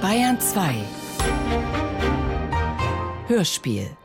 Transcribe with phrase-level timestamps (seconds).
[0.00, 0.74] Bayern 2
[3.28, 3.96] Hörspiel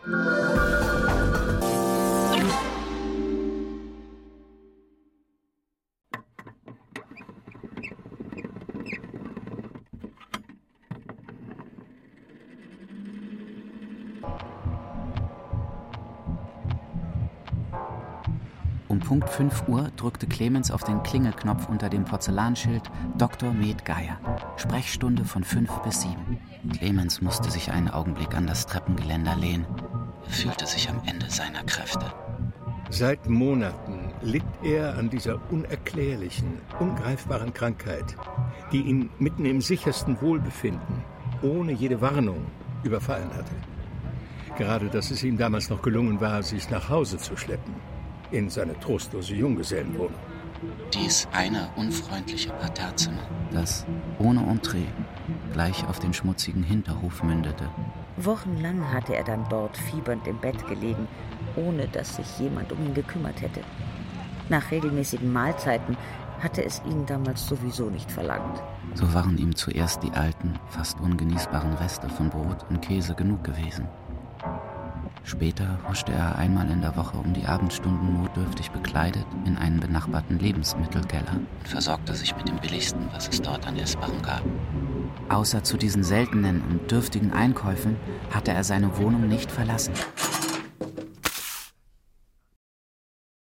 [19.08, 22.82] Punkt 5 Uhr drückte Clemens auf den Klingelknopf unter dem Porzellanschild
[23.18, 23.54] Dr.
[23.54, 24.20] Med Geier.
[24.58, 26.18] Sprechstunde von 5 bis 7.
[26.74, 29.66] Clemens musste sich einen Augenblick an das Treppengeländer lehnen.
[30.26, 32.06] Er fühlte sich am Ende seiner Kräfte.
[32.90, 38.18] Seit Monaten litt er an dieser unerklärlichen, ungreifbaren Krankheit,
[38.74, 41.02] die ihn mitten im sichersten Wohlbefinden,
[41.42, 42.48] ohne jede Warnung,
[42.84, 43.56] überfallen hatte.
[44.58, 47.74] Gerade dass es ihm damals noch gelungen war, sich nach Hause zu schleppen,
[48.32, 50.20] in seine trostlose Junggesellenwohnung.
[50.94, 53.86] Dies eine unfreundliche Parterrezimmer, das
[54.18, 54.88] ohne Entree
[55.54, 57.70] gleich auf den schmutzigen Hinterhof mündete.
[58.18, 61.08] Wochenlang hatte er dann dort fiebernd im Bett gelegen,
[61.56, 63.62] ohne dass sich jemand um ihn gekümmert hätte.
[64.50, 65.96] Nach regelmäßigen Mahlzeiten
[66.40, 68.62] hatte es ihn damals sowieso nicht verlangt.
[68.94, 73.88] So waren ihm zuerst die alten, fast ungenießbaren Reste von Brot und Käse genug gewesen.
[75.28, 80.40] Später huschte er einmal in der Woche um die Abendstunden notdürftig bekleidet in einen benachbarten
[80.40, 84.42] Lebensmittelkeller und versorgte sich mit dem Billigsten, was es dort an Essbarem gab.
[85.28, 87.98] Außer zu diesen seltenen und dürftigen Einkäufen
[88.32, 89.94] hatte er seine Wohnung nicht verlassen.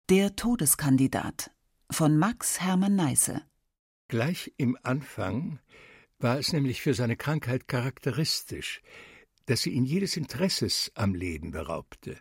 [0.09, 1.51] Der Todeskandidat
[1.89, 3.43] von Max Hermann Neisse.
[4.09, 5.59] Gleich im Anfang
[6.19, 8.81] war es nämlich für seine Krankheit charakteristisch,
[9.47, 12.17] dass sie ihn jedes Interesses am Leben beraubte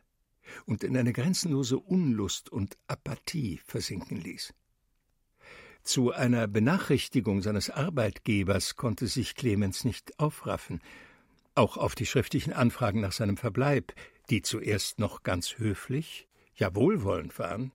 [0.65, 4.55] und in eine grenzenlose Unlust und Apathie versinken ließ.
[5.83, 10.81] Zu einer Benachrichtigung seines Arbeitgebers konnte sich Clemens nicht aufraffen.
[11.55, 13.93] Auch auf die schriftlichen Anfragen nach seinem Verbleib,
[14.31, 17.73] die zuerst noch ganz höflich, ja wohlwollend waren,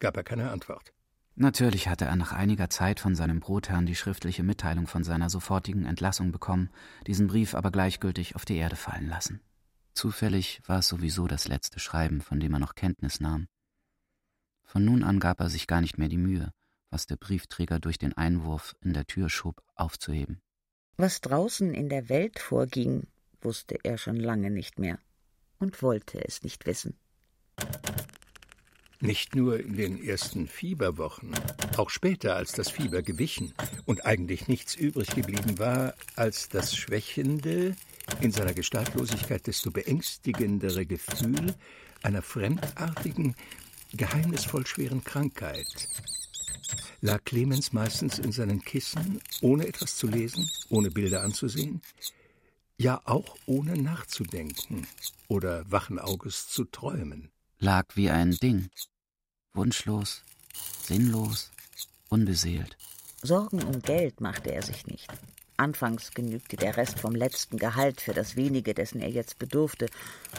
[0.00, 0.92] gab er keine Antwort.
[1.38, 5.84] Natürlich hatte er nach einiger Zeit von seinem Brotherrn die schriftliche Mitteilung von seiner sofortigen
[5.84, 6.70] Entlassung bekommen,
[7.06, 9.42] diesen Brief aber gleichgültig auf die Erde fallen lassen.
[9.92, 13.48] Zufällig war es sowieso das letzte Schreiben, von dem er noch Kenntnis nahm.
[14.64, 16.52] Von nun an gab er sich gar nicht mehr die Mühe,
[16.88, 20.40] was der Briefträger durch den Einwurf in der Tür schob, aufzuheben.
[20.96, 23.08] Was draußen in der Welt vorging,
[23.42, 24.98] wusste er schon lange nicht mehr
[25.58, 26.98] und wollte es nicht wissen.
[29.00, 31.34] Nicht nur in den ersten Fieberwochen,
[31.76, 33.52] auch später, als das Fieber gewichen
[33.84, 37.76] und eigentlich nichts übrig geblieben war als das schwächende,
[38.20, 41.54] in seiner Gestaltlosigkeit desto beängstigendere Gefühl
[42.02, 43.34] einer fremdartigen,
[43.92, 45.88] geheimnisvoll schweren Krankheit,
[47.00, 51.82] lag Clemens meistens in seinen Kissen, ohne etwas zu lesen, ohne Bilder anzusehen,
[52.78, 54.86] ja auch ohne nachzudenken
[55.28, 57.30] oder wachen Auges zu träumen.
[57.58, 58.68] Lag wie ein Ding,
[59.54, 60.22] wunschlos,
[60.82, 61.50] sinnlos,
[62.10, 62.76] unbeseelt.
[63.22, 65.10] Sorgen um Geld machte er sich nicht.
[65.56, 69.86] Anfangs genügte der Rest vom letzten Gehalt für das wenige, dessen er jetzt bedurfte,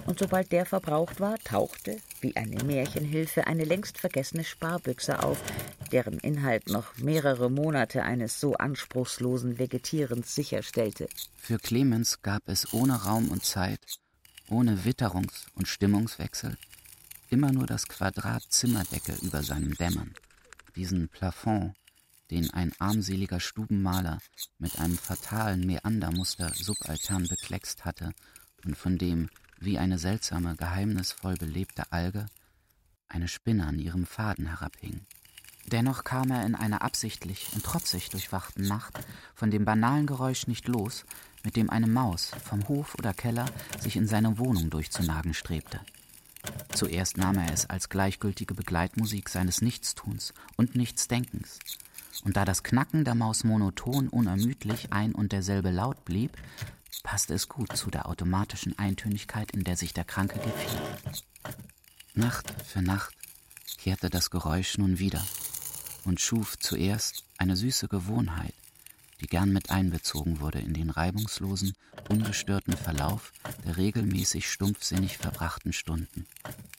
[0.06, 5.42] und sobald der verbraucht war, tauchte, wie eine Märchenhilfe, eine längst vergessene Sparbüchse auf,
[5.92, 11.10] deren Inhalt noch mehrere Monate eines so anspruchslosen Vegetierens sicherstellte.
[11.36, 13.82] Für Clemens gab es ohne Raum und Zeit,
[14.50, 16.58] ohne Witterungs- und Stimmungswechsel,
[17.30, 20.14] immer nur das Quadrat Zimmerdecke über seinem Dämmern,
[20.76, 21.76] diesen Plafond,
[22.32, 24.20] den ein armseliger Stubenmaler
[24.60, 28.14] mit einem fatalen Meandermuster subaltern bekleckst hatte
[28.66, 29.30] und von dem,
[29.60, 32.26] wie eine seltsame, geheimnisvoll belebte Alge,
[33.08, 35.06] eine Spinne an ihrem Faden herabhing.
[35.68, 39.00] Dennoch kam er in einer absichtlich und trotzig durchwachten Nacht
[39.36, 41.06] von dem banalen Geräusch nicht los,
[41.44, 43.46] mit dem eine Maus vom Hof oder Keller
[43.80, 45.82] sich in seine Wohnung durchzunagen strebte.
[46.74, 51.60] Zuerst nahm er es als gleichgültige Begleitmusik seines Nichtstuns und Nichtsdenkens,
[52.24, 56.32] und da das Knacken der Maus monoton unermüdlich ein und derselbe Laut blieb,
[57.04, 60.82] passte es gut zu der automatischen Eintönigkeit, in der sich der Kranke gefiel.
[62.16, 63.16] Nacht für Nacht
[63.78, 65.26] kehrte das Geräusch nun wieder
[66.04, 68.54] und schuf zuerst eine süße Gewohnheit,
[69.22, 71.74] die gern mit einbezogen wurde in den reibungslosen,
[72.10, 73.34] ungestörten Verlauf
[73.66, 76.28] der regelmäßig stumpfsinnig verbrachten Stunden.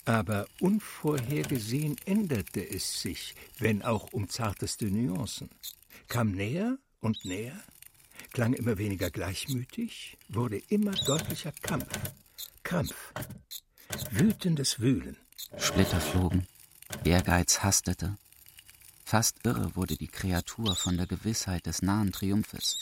[0.05, 5.51] Aber unvorhergesehen änderte es sich, wenn auch um zarteste Nuancen.
[6.09, 7.59] Kam näher und näher,
[8.33, 11.89] klang immer weniger gleichmütig, wurde immer deutlicher Kampf,
[12.63, 13.13] Krampf,
[14.11, 15.17] wütendes Wühlen.
[15.59, 16.47] Splitter flogen,
[17.05, 18.17] Ehrgeiz hastete,
[19.11, 22.77] Fast irre wurde die Kreatur von der Gewissheit des nahen Triumphes.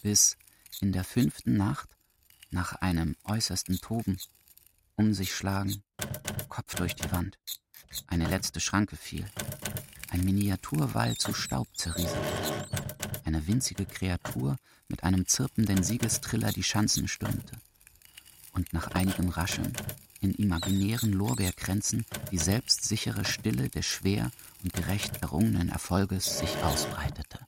[0.00, 0.36] bis
[0.80, 1.88] in der fünften Nacht,
[2.52, 4.18] nach einem äußersten Toben,
[4.94, 5.82] um sich schlagen,
[6.48, 7.40] Kopf durch die Wand,
[8.06, 9.28] eine letzte Schranke fiel,
[10.10, 12.68] ein Miniaturwall zu Staub zerrieselte,
[13.24, 17.56] eine winzige Kreatur mit einem zirpenden Siegestriller die Schanzen stürmte
[18.52, 19.72] und nach einigem Rascheln
[20.22, 24.30] in imaginären Lorbeerkränzen die selbstsichere Stille des schwer
[24.62, 27.40] und gerecht errungenen Erfolges sich ausbreitete.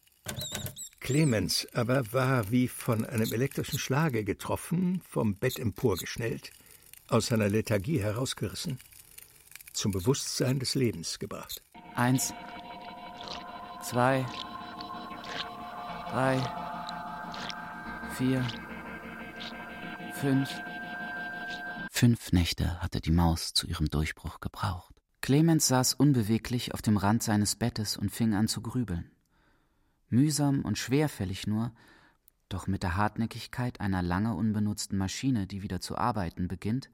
[1.01, 6.51] Clemens aber war wie von einem elektrischen Schlage getroffen, vom Bett emporgeschnellt,
[7.09, 8.79] aus seiner Lethargie herausgerissen,
[9.73, 11.63] zum Bewusstsein des Lebens gebracht.
[11.95, 12.33] Eins,
[13.83, 14.25] zwei,
[16.11, 16.41] drei,
[18.17, 18.47] vier,
[20.21, 20.49] fünf.
[22.05, 24.95] Fünf Nächte hatte die Maus zu ihrem Durchbruch gebraucht.
[25.23, 29.11] Clemens saß unbeweglich auf dem Rand seines Bettes und fing an zu grübeln.
[30.11, 31.73] Mühsam und schwerfällig nur,
[32.51, 36.91] doch mit der Hartnäckigkeit einer lange unbenutzten Maschine, die wieder zu arbeiten beginnt,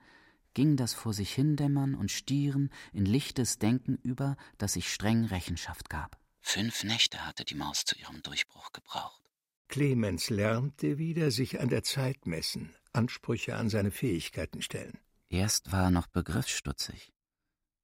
[0.54, 5.90] ging das vor sich hindämmern und Stieren in lichtes Denken über, das sich streng Rechenschaft
[5.90, 6.20] gab.
[6.40, 9.20] Fünf Nächte hatte die Maus zu ihrem Durchbruch gebraucht.
[9.66, 14.98] Clemens lernte wieder sich an der Zeit messen, Ansprüche an seine Fähigkeiten stellen.
[15.28, 17.12] Erst war er noch begriffsstutzig,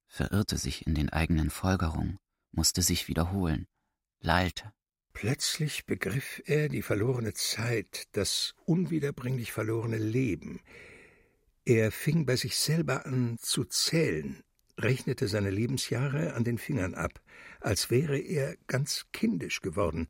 [0.07, 2.17] verirrte sich in den eigenen Folgerungen,
[2.51, 3.67] musste sich wiederholen,
[4.19, 4.73] lallte.
[5.13, 10.61] Plötzlich begriff er die verlorene Zeit, das unwiederbringlich verlorene Leben.
[11.65, 14.43] Er fing bei sich selber an zu zählen,
[14.77, 17.21] rechnete seine Lebensjahre an den Fingern ab,
[17.59, 20.07] als wäre er ganz kindisch geworden,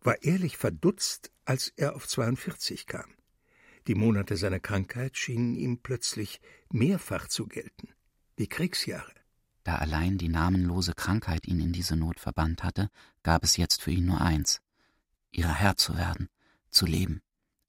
[0.00, 3.17] war ehrlich verdutzt, als er auf 42 kam.
[3.88, 7.88] Die Monate seiner Krankheit schienen ihm plötzlich mehrfach zu gelten,
[8.36, 9.14] wie Kriegsjahre.
[9.64, 12.90] Da allein die namenlose Krankheit ihn in diese Not verbannt hatte,
[13.22, 14.60] gab es jetzt für ihn nur eins
[15.30, 16.28] ihrer Herr zu werden,
[16.70, 17.22] zu leben,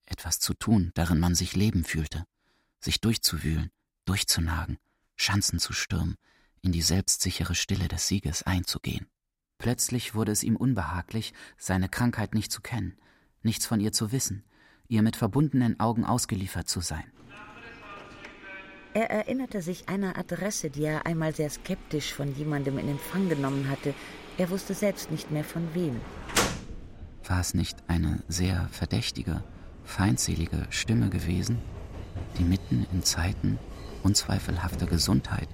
[0.06, 2.25] etwas zu tun, darin man sich leben fühlte,
[2.81, 3.71] sich durchzuwühlen,
[4.04, 4.77] durchzunagen,
[5.16, 6.18] Schanzen zu stürmen,
[6.62, 9.07] in die selbstsichere Stille des Sieges einzugehen.
[9.57, 12.98] Plötzlich wurde es ihm unbehaglich, seine Krankheit nicht zu kennen,
[13.42, 14.44] nichts von ihr zu wissen,
[14.89, 17.06] ihr mit verbundenen Augen ausgeliefert zu sein.
[18.94, 23.69] Er erinnerte sich einer Adresse, die er einmal sehr skeptisch von jemandem in Empfang genommen
[23.69, 23.94] hatte.
[24.38, 26.01] Er wusste selbst nicht mehr von wem.
[27.24, 29.44] War es nicht eine sehr verdächtige,
[29.86, 31.59] feindselige Stimme gewesen,
[32.39, 33.59] die mitten in Zeiten
[34.01, 35.47] unzweifelhafter Gesundheit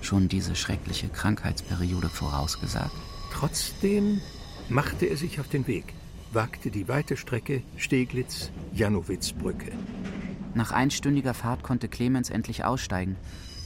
[0.00, 2.92] schon diese schreckliche Krankheitsperiode vorausgesagt?
[3.32, 4.20] Trotzdem
[4.68, 5.92] machte er sich auf den Weg,
[6.32, 9.72] wagte die weite Strecke Steglitz-Janowitz-Brücke.
[10.54, 13.16] Nach einstündiger Fahrt konnte Clemens endlich aussteigen,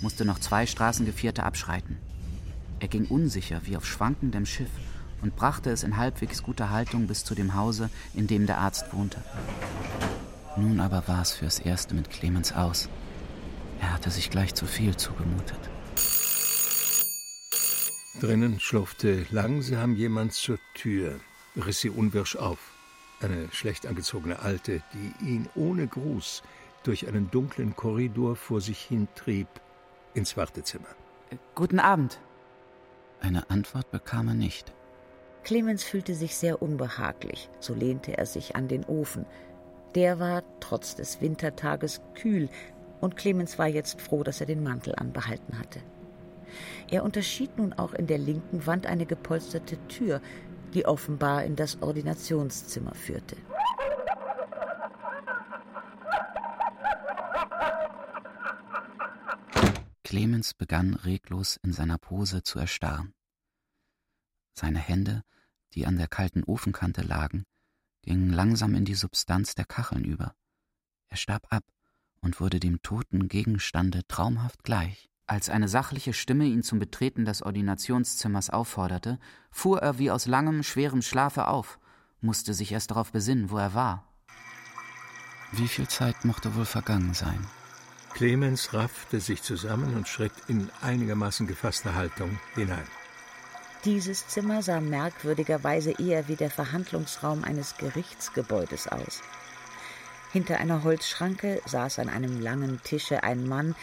[0.03, 1.99] musste noch zwei Straßengevierte abschreiten.
[2.81, 4.71] Er ging unsicher wie auf schwankendem Schiff
[5.23, 8.93] und brachte es in halbwegs guter Haltung bis zu dem Hause, in dem der Arzt
[8.93, 9.23] wohnte.
[10.57, 12.89] Nun aber war es fürs Erste mit Clemens aus.
[13.81, 15.59] Er hatte sich gleich zu viel zugemutet.
[18.21, 21.21] Drinnen schlurfte langsam jemand zur Tür,
[21.57, 22.59] riss sie unwirsch auf.
[23.21, 26.43] Eine schlecht angezogene Alte, die ihn ohne Gruß
[26.83, 29.49] durch einen dunklen Korridor vor sich hintrieb,
[30.15, 30.89] ins Wartezimmer.
[31.31, 32.21] Äh, guten Abend.
[33.21, 34.73] Eine Antwort bekam er nicht.
[35.45, 39.27] Clemens fühlte sich sehr unbehaglich, so lehnte er sich an den Ofen.
[39.95, 42.49] Der war trotz des Wintertages kühl,
[43.01, 45.81] und Clemens war jetzt froh, dass er den Mantel anbehalten hatte.
[46.91, 50.21] Er unterschied nun auch in der linken Wand eine gepolsterte Tür,
[50.75, 53.37] die offenbar in das Ordinationszimmer führte.
[60.03, 63.15] Clemens begann reglos in seiner Pose zu erstarren.
[64.53, 65.23] Seine Hände,
[65.75, 67.45] die an der kalten Ofenkante lagen,
[68.03, 70.35] gingen langsam in die Substanz der Kacheln über.
[71.07, 71.65] Er starb ab
[72.21, 75.10] und wurde dem toten Gegenstande traumhaft gleich.
[75.31, 79.21] Als eine sachliche Stimme ihn zum Betreten des Ordinationszimmers aufforderte,
[79.53, 81.79] fuhr er wie aus langem, schwerem Schlafe auf,
[82.21, 84.05] musste sich erst darauf besinnen, wo er war.
[85.53, 87.47] Wie viel Zeit mochte wohl vergangen sein?
[88.13, 92.89] Clemens raffte sich zusammen und schritt in einigermaßen gefasster Haltung hinein.
[93.85, 99.23] Dieses Zimmer sah merkwürdigerweise eher wie der Verhandlungsraum eines Gerichtsgebäudes aus.
[100.33, 103.77] Hinter einer Holzschranke saß an einem langen Tische ein Mann,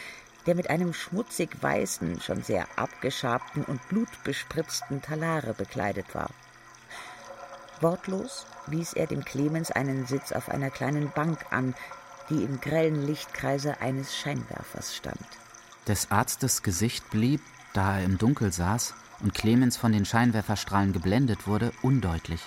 [0.48, 6.30] der mit einem schmutzig weißen, schon sehr abgeschabten und blutbespritzten Talare bekleidet war.
[7.82, 11.74] Wortlos wies er dem Clemens einen Sitz auf einer kleinen Bank an,
[12.30, 15.20] die im grellen Lichtkreise eines Scheinwerfers stand.
[15.86, 17.42] Des Arztes Gesicht blieb,
[17.74, 22.40] da er im Dunkel saß und Clemens von den Scheinwerferstrahlen geblendet wurde, undeutlich.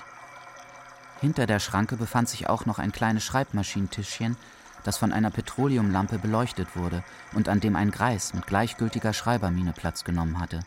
[1.20, 4.38] Hinter der Schranke befand sich auch noch ein kleines Schreibmaschinentischchen,
[4.84, 10.04] das von einer Petroleumlampe beleuchtet wurde und an dem ein Greis mit gleichgültiger Schreibermine Platz
[10.04, 10.62] genommen hatte.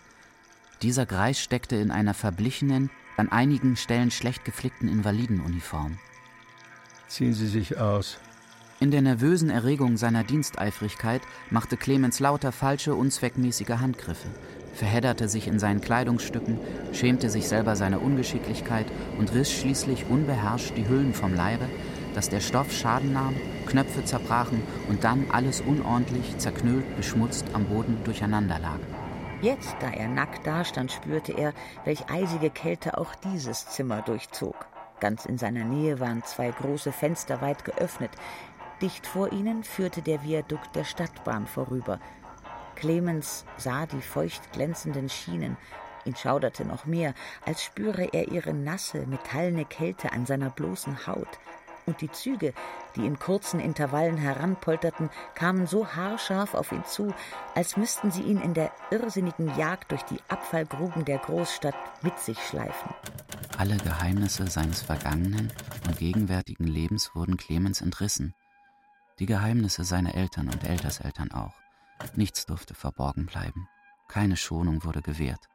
[0.83, 5.99] Dieser Greis steckte in einer verblichenen, an einigen Stellen schlecht geflickten Invalidenuniform.
[7.09, 8.18] Ziehen Sie sich aus.
[8.80, 14.28] In der nervösen Erregung seiner Diensteifrigkeit machte Clemens lauter falsche, unzweckmäßige Handgriffe,
[14.75, 16.59] verhedderte sich in seinen Kleidungsstücken,
[16.92, 21.68] schämte sich selber seiner Ungeschicklichkeit und riss schließlich unbeherrscht die Hüllen vom Leibe,
[22.14, 23.35] dass der Stoff Schaden nahm,
[23.66, 28.78] Knöpfe zerbrachen und dann alles unordentlich, zerknüllt, beschmutzt am Boden durcheinander lag.
[29.42, 31.52] Jetzt, da er nackt dastand, spürte er,
[31.85, 34.54] welch eisige Kälte auch dieses Zimmer durchzog.
[35.00, 38.12] Ganz in seiner Nähe waren zwei große Fenster weit geöffnet.
[38.80, 42.00] Dicht vor ihnen führte der Viadukt der Stadtbahn vorüber.
[42.75, 45.56] Clemens sah die feucht glänzenden Schienen.
[46.04, 51.38] Ihn schauderte noch mehr, als spüre er ihre nasse, metallene Kälte an seiner bloßen Haut.
[51.86, 52.54] Und die Züge,
[52.96, 57.12] die in kurzen Intervallen heranpolterten, kamen so haarscharf auf ihn zu,
[57.54, 62.38] als müssten sie ihn in der irrsinnigen Jagd durch die Abfallgruben der Großstadt mit sich
[62.38, 62.94] schleifen.
[63.58, 65.52] Alle Geheimnisse seines vergangenen
[65.86, 68.34] und gegenwärtigen Lebens wurden Clemens entrissen.
[69.18, 71.54] Die Geheimnisse seiner Eltern und Älterseltern auch.
[72.16, 73.68] Nichts durfte verborgen bleiben.
[74.08, 75.46] Keine Schonung wurde gewährt.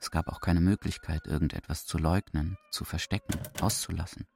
[0.00, 4.26] Es gab auch keine Möglichkeit, irgendetwas zu leugnen, zu verstecken, auszulassen.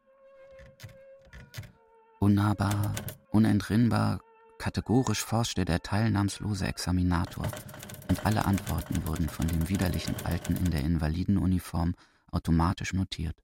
[2.20, 2.94] Unnahbar,
[3.30, 4.20] unentrinnbar,
[4.58, 7.46] kategorisch forschte der teilnahmslose Examinator,
[8.08, 11.94] und alle Antworten wurden von dem widerlichen Alten in der Invalidenuniform
[12.32, 13.36] automatisch notiert.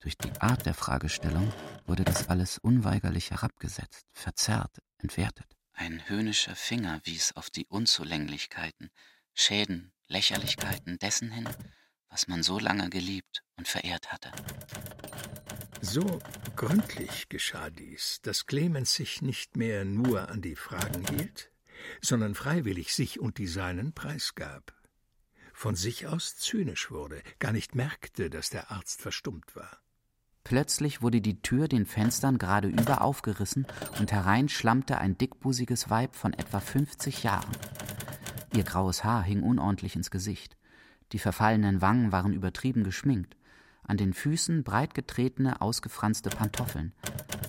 [0.00, 1.50] Durch die Art der Fragestellung
[1.86, 5.46] wurde das alles unweigerlich herabgesetzt, verzerrt, entwertet.
[5.72, 8.90] Ein höhnischer Finger wies auf die Unzulänglichkeiten,
[9.32, 11.48] Schäden, Lächerlichkeiten dessen hin,
[12.10, 14.30] was man so lange geliebt und verehrt hatte.
[15.84, 16.20] So
[16.54, 21.50] gründlich geschah dies, dass Clemens sich nicht mehr nur an die Fragen hielt,
[22.00, 24.72] sondern freiwillig sich und die Seinen preisgab,
[25.52, 29.78] von sich aus zynisch wurde, gar nicht merkte, dass der Arzt verstummt war.
[30.44, 33.66] Plötzlich wurde die Tür den Fenstern gerade über aufgerissen
[33.98, 37.50] und herein schlammte ein dickbusiges Weib von etwa 50 Jahren.
[38.54, 40.56] Ihr graues Haar hing unordentlich ins Gesicht.
[41.10, 43.36] Die verfallenen Wangen waren übertrieben geschminkt.
[43.86, 46.92] An den Füßen breit getretene, ausgefranste Pantoffeln.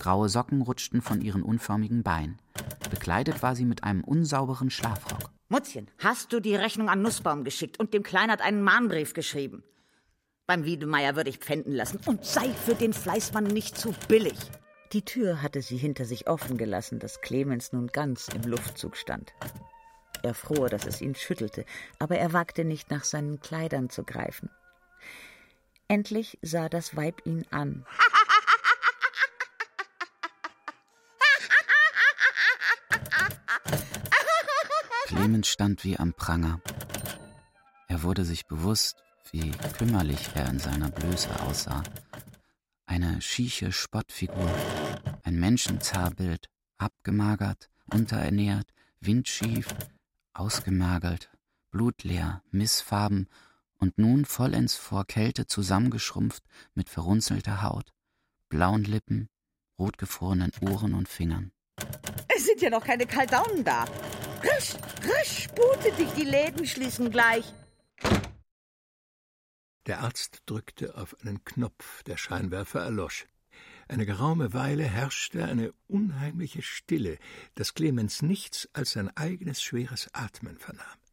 [0.00, 2.38] Graue Socken rutschten von ihren unförmigen Beinen.
[2.90, 5.30] Bekleidet war sie mit einem unsauberen Schlafrock.
[5.48, 9.62] Mutzchen, hast du die Rechnung an Nussbaum geschickt und dem Kleinert einen Mahnbrief geschrieben?
[10.46, 14.38] Beim Wiedemeier würde ich pfänden lassen und sei für den Fleißmann nicht zu billig.
[14.92, 19.32] Die Tür hatte sie hinter sich offen gelassen, dass Clemens nun ganz im Luftzug stand.
[20.22, 21.64] Er fror, dass es ihn schüttelte,
[21.98, 24.50] aber er wagte nicht, nach seinen Kleidern zu greifen.
[25.88, 27.84] Endlich sah das Weib ihn an.
[35.06, 36.60] Clemens stand wie am Pranger.
[37.88, 38.96] Er wurde sich bewusst,
[39.30, 41.82] wie kümmerlich er in seiner Blöße aussah.
[42.86, 44.50] Eine schieche Spottfigur,
[45.22, 46.48] ein Menschenzarrbild,
[46.78, 48.68] abgemagert, unterernährt,
[49.00, 49.68] windschief,
[50.32, 51.30] ausgemergelt,
[51.70, 53.28] blutleer, missfarben
[53.84, 56.42] und nun vollends vor Kälte zusammengeschrumpft
[56.74, 57.92] mit verrunzelter Haut,
[58.48, 59.28] blauen Lippen,
[59.78, 61.52] rotgefrorenen Ohren und Fingern.
[62.34, 63.84] Es sind ja noch keine Kaldaunen da.
[64.42, 67.52] Rasch, rasch, spute dich, die Läden schließen gleich.
[69.86, 73.26] Der Arzt drückte auf einen Knopf, der Scheinwerfer erlosch.
[73.86, 77.18] Eine geraume Weile herrschte eine unheimliche Stille,
[77.54, 81.03] dass Clemens nichts als sein eigenes schweres Atmen vernahm.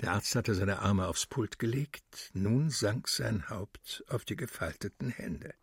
[0.00, 5.10] Der Arzt hatte seine Arme aufs Pult gelegt, nun sank sein Haupt auf die gefalteten
[5.10, 5.54] Hände.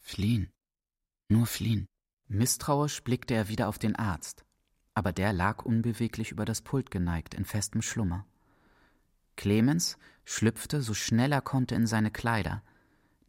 [0.00, 0.50] Fliehen.
[1.28, 1.86] Nur fliehen.
[2.28, 4.44] Misstrauisch blickte er wieder auf den Arzt,
[4.94, 8.26] aber der lag unbeweglich über das Pult geneigt, in festem Schlummer.
[9.36, 12.62] Clemens schlüpfte so schnell er konnte in seine Kleider.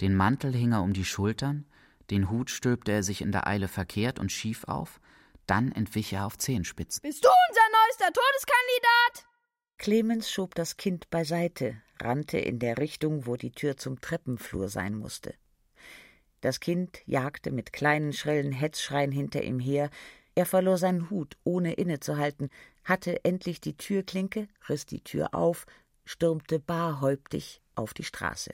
[0.01, 1.65] Den Mantel hing er um die Schultern,
[2.09, 5.01] den Hut stülpte er sich in der Eile verkehrt und schief auf,
[5.47, 7.01] dann entwich er auf Zehenspitzen.
[7.01, 9.34] Bist du unser neuester Todeskandidat?
[9.77, 14.95] Clemens schob das Kind beiseite, rannte in der Richtung, wo die Tür zum Treppenflur sein
[14.95, 15.35] musste.
[16.41, 19.89] Das Kind jagte mit kleinen schrillen Hetzschreien hinter ihm her,
[20.35, 22.49] er verlor seinen Hut, ohne innezuhalten,
[22.83, 25.65] hatte endlich die Türklinke, riss die Tür auf,
[26.03, 28.51] stürmte barhäuptig auf die Straße.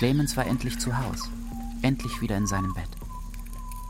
[0.00, 1.28] Clemens war endlich zu Haus.
[1.82, 2.88] endlich wieder in seinem Bett.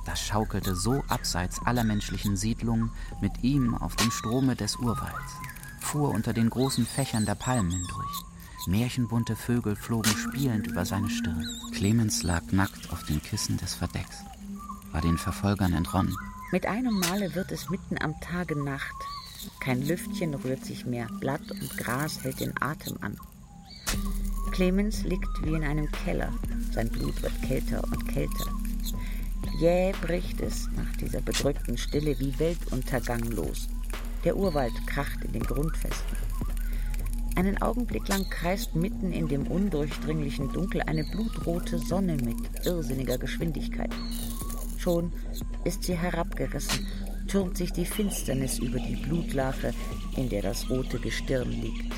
[0.06, 2.90] Das schaukelte so abseits aller menschlichen Siedlungen
[3.20, 5.34] mit ihm auf dem Strome des Urwalds,
[5.78, 8.24] fuhr unter den großen Fächern der Palmen hindurch.
[8.66, 11.46] Märchenbunte Vögel flogen spielend über seine Stirn.
[11.70, 14.24] Clemens lag nackt auf den Kissen des Verdecks,
[14.90, 16.16] war den Verfolgern entronnen.
[16.50, 18.96] Mit einem Male wird es mitten am Tage Nacht.
[19.60, 23.16] Kein Lüftchen rührt sich mehr, Blatt und Gras hält den Atem an.
[24.60, 26.30] Clemens liegt wie in einem Keller,
[26.70, 28.52] sein Blut wird kälter und kälter.
[29.58, 33.70] Jäh bricht es nach dieser bedrückten Stille wie Weltuntergang los.
[34.22, 36.14] Der Urwald kracht in den Grundfesten.
[37.36, 43.94] Einen Augenblick lang kreist mitten in dem undurchdringlichen Dunkel eine blutrote Sonne mit irrsinniger Geschwindigkeit.
[44.76, 45.10] Schon
[45.64, 46.86] ist sie herabgerissen,
[47.28, 49.72] türmt sich die Finsternis über die Blutlache,
[50.18, 51.94] in der das rote Gestirn liegt.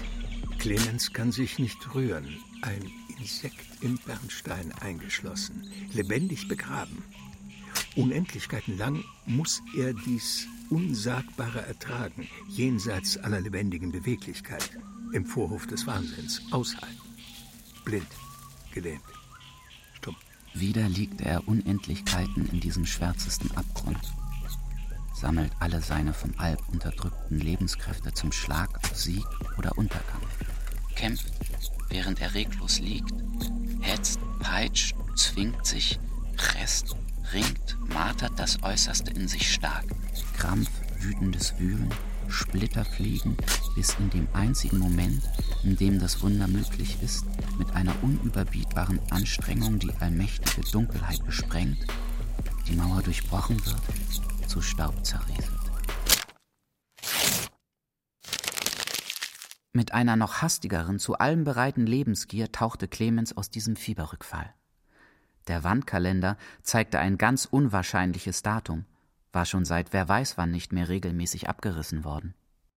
[0.61, 2.29] Clemens kann sich nicht rühren,
[2.63, 7.03] ein Insekt im Bernstein eingeschlossen, lebendig begraben.
[7.95, 14.71] Unendlichkeiten lang muss er dies Unsagbare ertragen, jenseits aller lebendigen Beweglichkeit,
[15.13, 16.97] im Vorhof des Wahnsinns, aushalten.
[17.85, 18.07] Blind,
[18.73, 19.03] gelähmt,
[19.99, 20.17] stumm.
[20.55, 24.01] Wieder liegt er Unendlichkeiten in diesem schwärzesten Abgrund,
[25.15, 29.27] sammelt alle seine vom Alb unterdrückten Lebenskräfte zum Schlag auf Sieg
[29.59, 30.23] oder Untergang,
[30.97, 31.33] kämpft,
[31.93, 33.13] während er reglos liegt,
[33.81, 36.01] hetzt, peitscht, zwingt sich,
[36.37, 36.97] presst,
[37.33, 39.85] ringt, martert das Äußerste in sich stark.
[40.37, 40.71] Krampf,
[41.01, 41.91] wütendes Wühlen,
[42.29, 43.37] Splitterfliegen,
[43.75, 45.23] bis in dem einzigen Moment,
[45.65, 47.27] in dem das Wunder möglich ist,
[47.59, 51.79] mit einer unüberbietbaren Anstrengung die allmächtige Dunkelheit gesprengt,
[52.69, 55.62] die Mauer durchbrochen wird, zu Staub zerrieselt.
[59.73, 64.55] Mit einer noch hastigeren, zu allem bereiten Lebensgier tauchte Clemens aus diesem Fieberrückfall.
[65.47, 68.85] Der Wandkalender zeigte ein ganz unwahrscheinliches Datum,
[69.33, 72.35] war schon seit wer weiß wann nicht mehr regelmäßig abgerissen worden.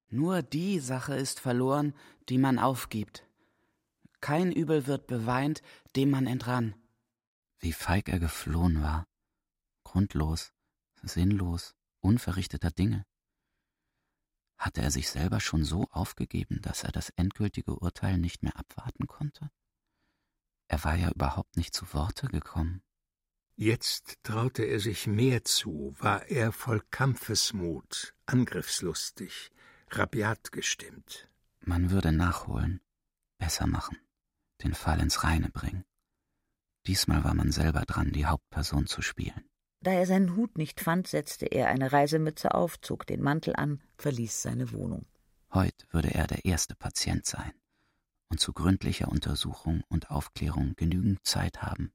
[0.10, 1.94] Nur die Sache ist verloren,
[2.30, 3.28] die man aufgibt.
[4.22, 5.62] Kein Übel wird beweint,
[5.96, 6.76] dem man entrann.
[7.60, 9.06] Wie feig er geflohen war.
[9.84, 10.54] Grundlos,
[11.04, 13.06] sinnlos, unverrichteter Dinge.
[14.58, 19.08] Hatte er sich selber schon so aufgegeben, dass er das endgültige Urteil nicht mehr abwarten
[19.08, 19.52] konnte?
[20.68, 22.82] Er war ja überhaupt nicht zu Worte gekommen.
[23.58, 29.52] Jetzt traute er sich mehr zu, war er voll Kampfesmut, angriffslustig,
[29.92, 31.30] rabiat gestimmt.
[31.62, 32.82] Man würde nachholen,
[33.38, 33.98] besser machen,
[34.62, 35.86] den Fall ins Reine bringen.
[36.86, 39.50] Diesmal war man selber dran, die Hauptperson zu spielen.
[39.86, 43.84] Da er seinen Hut nicht fand, setzte er eine Reisemütze auf, zog den Mantel an,
[44.00, 45.06] verließ seine Wohnung.
[45.54, 47.52] Heut würde er der erste Patient sein
[48.32, 51.92] und zu gründlicher Untersuchung und Aufklärung genügend Zeit haben.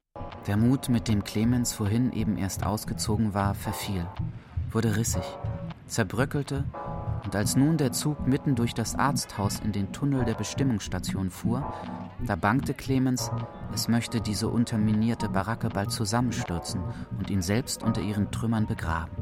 [0.47, 4.07] Der Mut, mit dem Clemens vorhin eben erst ausgezogen war, verfiel,
[4.71, 5.25] wurde rissig,
[5.89, 6.65] zerbröckelte,
[7.25, 11.73] und als nun der Zug mitten durch das Arzthaus in den Tunnel der Bestimmungsstation fuhr,
[12.19, 13.31] da bangte Clemens,
[13.75, 16.83] es möchte diese unterminierte Baracke bald zusammenstürzen
[17.19, 19.15] und ihn selbst unter ihren Trümmern begraben.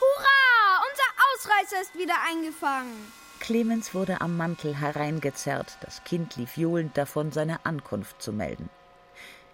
[0.00, 0.80] Hurra!
[0.90, 2.92] Unser Ausreißer ist wieder eingefangen.
[3.40, 8.68] Clemens wurde am Mantel hereingezerrt, das Kind lief johlend davon, seine Ankunft zu melden.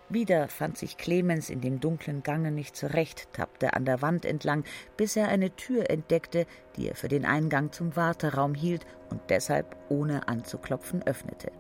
[0.09, 4.63] Wieder fand sich Clemens in dem dunklen Gange nicht zurecht, tappte an der Wand entlang,
[4.97, 9.77] bis er eine Tür entdeckte, die er für den Eingang zum Warteraum hielt und deshalb
[9.89, 11.51] ohne anzuklopfen öffnete.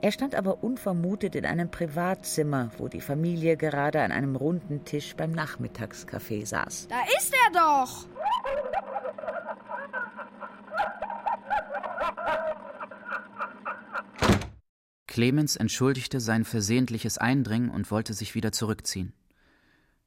[0.00, 5.16] Er stand aber unvermutet in einem Privatzimmer, wo die Familie gerade an einem runden Tisch
[5.16, 6.86] beim Nachmittagskaffee saß.
[6.88, 8.06] Da ist er doch!
[15.18, 19.12] Clemens entschuldigte sein versehentliches Eindringen und wollte sich wieder zurückziehen.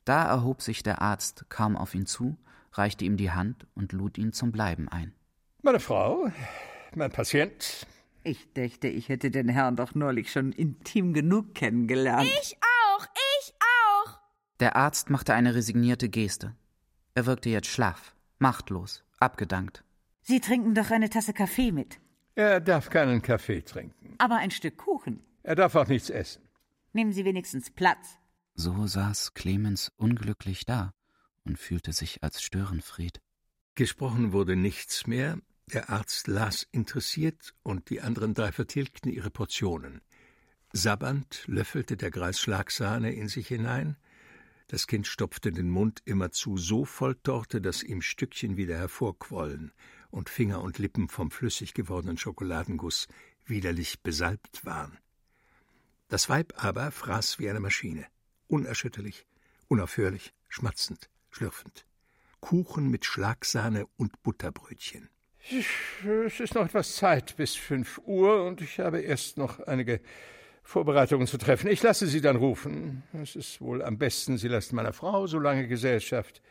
[0.06, 2.38] Da erhob sich der Arzt kaum auf ihn zu,
[2.72, 5.14] reichte ihm die Hand und lud ihn zum Bleiben ein.
[5.64, 6.32] Meine Frau,
[6.96, 7.86] mein Patient.
[8.24, 12.30] Ich dächte, ich hätte den Herrn doch neulich schon intim genug kennengelernt.
[12.42, 12.56] Ich
[12.96, 13.06] auch,
[13.42, 14.18] ich auch.
[14.62, 16.56] Der Arzt machte eine resignierte Geste.
[17.16, 19.84] Er wirkte jetzt schlaff, machtlos, abgedankt.
[20.22, 22.00] Sie trinken doch eine Tasse Kaffee mit.
[22.36, 24.16] Er darf keinen Kaffee trinken.
[24.18, 25.22] Aber ein Stück Kuchen.
[25.44, 26.42] Er darf auch nichts essen.
[26.94, 28.18] Nehmen Sie wenigstens Platz.
[28.54, 30.94] So saß Clemens unglücklich da
[31.46, 33.22] und fühlte sich als Störenfried.
[33.76, 35.38] Gesprochen wurde nichts mehr.
[35.74, 40.02] Der Arzt las interessiert und die anderen drei vertilgten ihre Portionen.
[40.74, 43.98] Sabbernd löffelte der Greis Schlagsahne in sich hinein.
[44.68, 49.74] Das Kind stopfte den Mund immerzu so voll Torte, dass ihm Stückchen wieder hervorquollen
[50.12, 53.08] und Finger und Lippen vom flüssig gewordenen Schokoladenguss
[53.46, 54.98] widerlich besalbt waren.
[56.08, 58.06] Das Weib aber fraß wie eine Maschine,
[58.48, 59.26] unerschütterlich,
[59.68, 61.86] unaufhörlich, schmatzend, schlürfend.
[62.42, 65.10] Kuchen mit Schlagsahne und Butterbrötchen.
[65.50, 70.02] Es ist noch etwas Zeit bis fünf Uhr und ich habe erst noch einige
[70.64, 71.70] Vorbereitungen zu treffen.
[71.70, 73.04] Ich lasse Sie dann rufen.
[73.14, 76.42] Es ist wohl am besten, Sie lassen meiner Frau so lange Gesellschaft.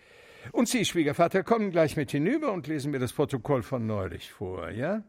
[0.53, 4.71] Und Sie, Schwiegervater, kommen gleich mit hinüber und lesen mir das Protokoll von neulich vor,
[4.71, 5.03] ja?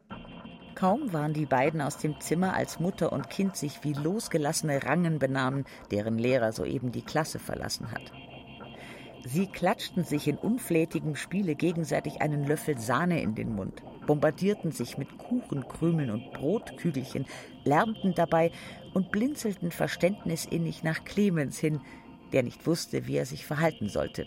[0.76, 5.20] Kaum waren die beiden aus dem Zimmer, als Mutter und Kind sich wie losgelassene Rangen
[5.20, 8.12] benahmen, deren Lehrer soeben die Klasse verlassen hat.
[9.24, 14.98] Sie klatschten sich in unflätigem Spiele gegenseitig einen Löffel Sahne in den Mund, bombardierten sich
[14.98, 17.28] mit Kuchenkrümeln und Brotkügelchen,
[17.64, 18.52] lärmten dabei
[18.94, 21.82] und blinzelten verständnisinnig nach Clemens hin,
[22.34, 24.26] der nicht wusste, wie er sich verhalten sollte.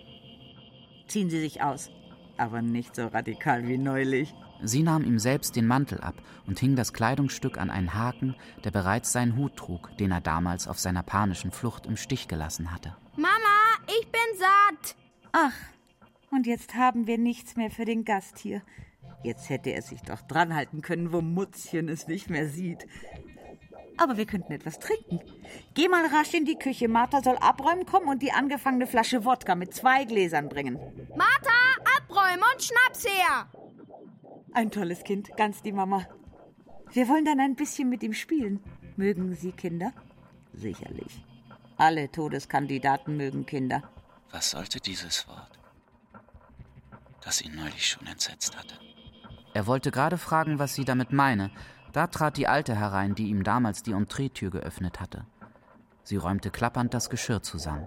[1.07, 1.91] Ziehen Sie sich aus,
[2.37, 4.35] aber nicht so radikal wie neulich.
[4.63, 6.15] Sie nahm ihm selbst den Mantel ab
[6.47, 10.69] und hing das Kleidungsstück an einen Haken, der bereits seinen Hut trug, den er damals
[10.69, 12.97] auf seiner panischen Flucht im Stich gelassen hatte.
[13.17, 13.29] Mama,
[13.87, 14.97] ich bin satt.
[15.33, 15.53] Ach,
[16.31, 18.63] und jetzt haben wir nichts mehr für den Gast hier.
[19.23, 22.87] Jetzt hätte er sich doch dranhalten können, wo Mutzchen es nicht mehr sieht.
[23.97, 25.21] Aber wir könnten etwas trinken.
[25.75, 26.89] Geh mal rasch in die Küche.
[26.89, 30.79] Martha soll abräumen kommen und die angefangene Flasche Wodka mit zwei Gläsern bringen.
[31.17, 31.53] Martha,
[31.99, 33.49] abräumen und Schnaps her.
[34.53, 36.07] Ein tolles Kind, ganz die Mama.
[36.93, 38.63] Wir wollen dann ein bisschen mit ihm spielen.
[38.97, 39.93] Mögen Sie Kinder?
[40.53, 41.25] Sicherlich.
[41.77, 43.83] Alle Todeskandidaten mögen Kinder.
[44.31, 45.59] Was sollte dieses Wort,
[47.21, 48.79] das ihn neulich schon entsetzt hatte?
[49.55, 51.51] Er wollte gerade fragen, was sie damit meine.
[51.95, 55.27] Da trat die Alte herein, die ihm damals die Entreetür geöffnet hatte.
[56.03, 57.87] Sie räumte klappernd das Geschirr zusammen.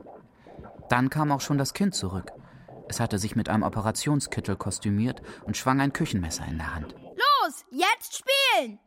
[0.88, 2.32] Dann kam auch schon das Kind zurück.
[2.88, 6.94] Es hatte sich mit einem Operationskittel kostümiert und schwang ein Küchenmesser in der Hand.
[6.94, 8.80] Los, jetzt spielen!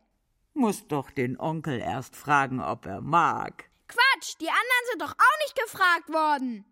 [0.55, 3.69] Muss doch den Onkel erst fragen, ob er mag.
[3.87, 6.65] Quatsch, die anderen sind doch auch nicht gefragt worden.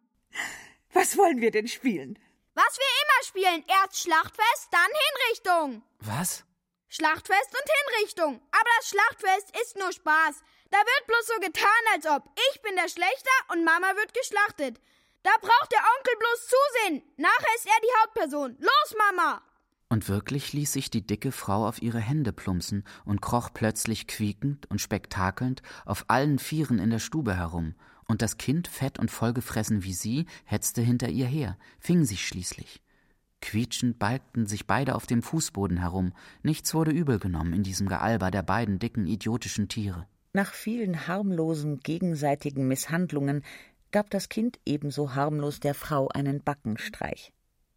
[0.92, 2.18] Was wollen wir denn spielen?
[2.56, 3.64] Was wir immer spielen.
[3.68, 5.84] Erst Schlachtfest, dann Hinrichtung.
[6.00, 6.46] Was?
[6.90, 8.42] Schlachtfest und Hinrichtung.
[8.52, 10.42] Aber das Schlachtfest ist nur Spaß.
[10.72, 14.82] Da wird bloß so getan, als ob ich bin der Schlechter und Mama wird geschlachtet.
[15.24, 17.04] Da braucht der Onkel bloß zusehen.
[17.18, 18.58] Nachher ist er die Hauptperson.
[18.60, 19.42] Los, Mama!
[19.90, 24.70] Und wirklich ließ sich die dicke Frau auf ihre Hände plumpsen und kroch plötzlich quiekend
[24.70, 27.76] und spektakelnd auf allen Vieren in der Stube herum,
[28.06, 32.82] und das Kind, fett und vollgefressen wie sie, hetzte hinter ihr her, fing sich schließlich.
[33.42, 38.32] Quietschend balgten sich beide auf dem Fußboden herum, nichts wurde übel genommen in diesem Gealber
[38.32, 40.08] der beiden dicken, idiotischen Tiere.
[40.34, 43.44] Nach vielen harmlosen gegenseitigen Misshandlungen
[43.92, 47.34] gab das Kind ebenso harmlos der Frau einen Backenstreich.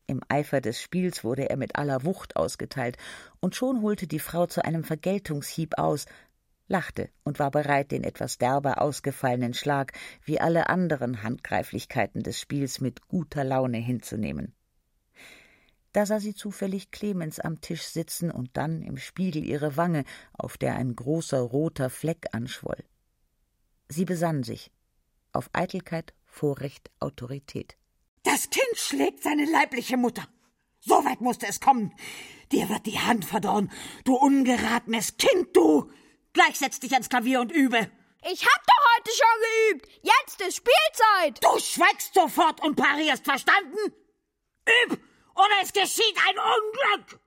[0.06, 2.98] Im Eifer des Spiels wurde er mit aller Wucht ausgeteilt,
[3.40, 6.04] und schon holte die Frau zu einem Vergeltungshieb aus,
[6.68, 9.92] lachte und war bereit, den etwas derber ausgefallenen Schlag
[10.24, 14.54] wie alle anderen Handgreiflichkeiten des Spiels mit guter Laune hinzunehmen.
[15.92, 20.56] Da sah sie zufällig Clemens am Tisch sitzen und dann im Spiegel ihre Wange, auf
[20.56, 22.82] der ein großer roter Fleck anschwoll.
[23.88, 24.70] Sie besann sich.
[25.32, 27.76] Auf Eitelkeit, Vorrecht, Autorität.
[28.22, 30.26] Das Kind schlägt seine leibliche Mutter.
[30.80, 31.94] So weit musste es kommen.
[32.50, 33.70] Dir wird die Hand verdorren,
[34.04, 35.90] du ungeratenes Kind, du!
[36.32, 37.90] Gleich setz dich ans Klavier und übe.
[38.30, 39.88] Ich hab doch heute schon geübt.
[40.02, 41.44] Jetzt ist Spielzeit.
[41.44, 43.76] Du schweigst sofort und parierst, verstanden?
[44.84, 44.98] Üb,
[45.34, 47.20] oder es geschieht ein Unglück.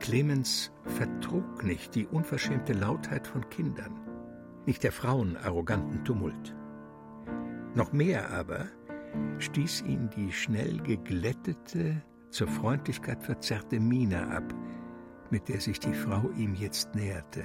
[0.00, 4.00] Clemens vertrug nicht die unverschämte Lautheit von Kindern,
[4.66, 6.56] nicht der Frauen arroganten Tumult.
[7.74, 8.66] Noch mehr aber
[9.38, 14.54] stieß ihn die schnell geglättete, zur Freundlichkeit verzerrte Miene ab,
[15.30, 17.44] mit der sich die Frau ihm jetzt näherte.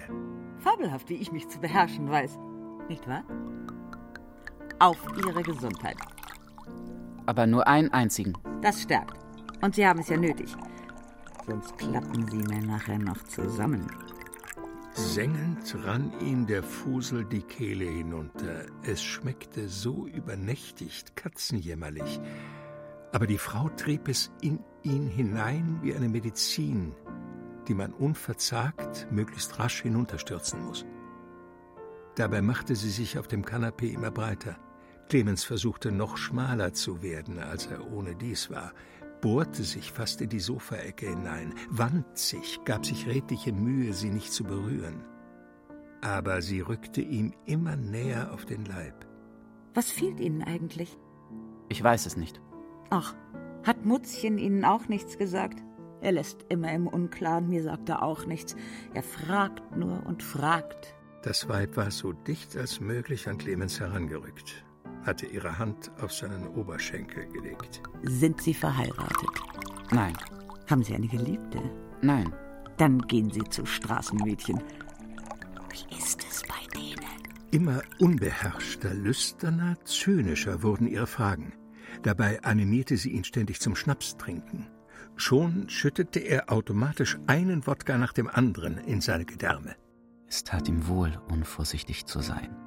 [0.59, 2.37] Fabelhaft, wie ich mich zu beherrschen weiß.
[2.87, 3.23] Nicht wahr?
[4.79, 5.97] Auf Ihre Gesundheit.
[7.25, 8.33] Aber nur einen einzigen.
[8.61, 9.24] Das stärkt.
[9.65, 10.55] Und Sie haben es ja nötig.
[11.47, 13.87] Sonst klappen Sie mir nachher noch zusammen.
[14.93, 18.67] Sengend rann ihm der Fusel die Kehle hinunter.
[18.83, 22.19] Es schmeckte so übernächtigt, katzenjämmerlich.
[23.11, 26.93] Aber die Frau trieb es in ihn hinein wie eine Medizin,
[27.67, 30.85] die man unverzagt, möglichst rasch hinunterstürzen muss.
[32.13, 34.57] Dabei machte sie sich auf dem Kanapee immer breiter.
[35.09, 38.71] Clemens versuchte noch schmaler zu werden, als er ohne dies war,
[39.25, 44.31] bohrte sich fast in die Sofaecke hinein, wand sich, gab sich redliche Mühe, sie nicht
[44.31, 45.03] zu berühren.
[46.01, 49.07] Aber sie rückte ihm immer näher auf den Leib.
[49.73, 50.99] Was fehlt Ihnen eigentlich?
[51.69, 52.39] Ich weiß es nicht.
[52.91, 53.15] Ach,
[53.63, 55.63] hat Mutzchen Ihnen auch nichts gesagt?
[56.01, 58.55] Er lässt immer im Unklaren, mir sagt er auch nichts.
[58.93, 60.93] Er fragt nur und fragt.
[61.23, 64.63] Das Weib war so dicht als möglich an Clemens herangerückt,
[65.05, 67.81] hatte ihre Hand auf seinen Oberschenkel gelegt.
[68.03, 69.29] Sind Sie verheiratet?
[69.91, 70.13] Nein.
[70.69, 71.61] Haben Sie eine Geliebte?
[72.01, 72.33] Nein.
[72.77, 74.61] Dann gehen Sie zu Straßenmädchen.
[75.69, 77.05] Wie ist es bei denen?
[77.51, 81.53] Immer unbeherrschter, lüsterner, zynischer wurden ihre Fragen.
[82.03, 84.67] Dabei animierte sie ihn ständig zum Schnapstrinken.
[85.15, 89.75] Schon schüttete er automatisch einen Wodka nach dem anderen in seine Gedärme.
[90.27, 92.64] Es tat ihm wohl, unvorsichtig zu sein.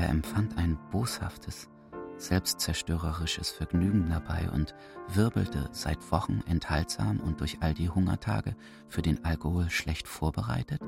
[0.00, 1.68] Er empfand ein boshaftes,
[2.16, 4.74] selbstzerstörerisches Vergnügen dabei und
[5.08, 8.56] wirbelte seit Wochen enthaltsam und durch all die Hungertage
[8.88, 10.80] für den Alkohol schlecht vorbereitet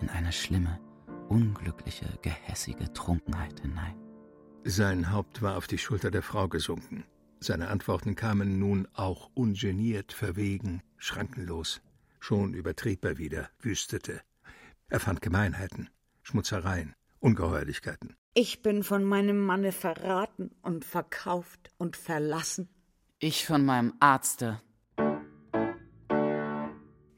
[0.00, 0.80] in eine schlimme,
[1.28, 3.94] unglückliche, gehässige Trunkenheit hinein.
[4.64, 7.04] Sein Haupt war auf die Schulter der Frau gesunken.
[7.38, 11.82] Seine Antworten kamen nun auch ungeniert, verwegen, schrankenlos.
[12.18, 14.22] Schon übertrieb er wieder, wüstete.
[14.88, 15.88] Er fand Gemeinheiten,
[16.22, 18.16] Schmutzereien, Ungeheuerlichkeiten.
[18.32, 22.68] Ich bin von meinem Manne verraten und verkauft und verlassen.
[23.18, 24.60] Ich von meinem Arzte.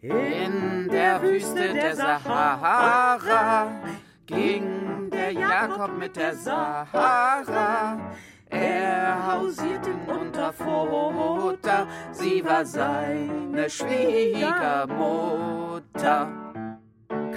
[0.01, 3.79] In der Wüste der Sahara
[4.25, 8.15] ging der Jakob mit der Sahara.
[8.49, 16.42] Er hausierte unter Futter, sie war seine Schwiegermutter.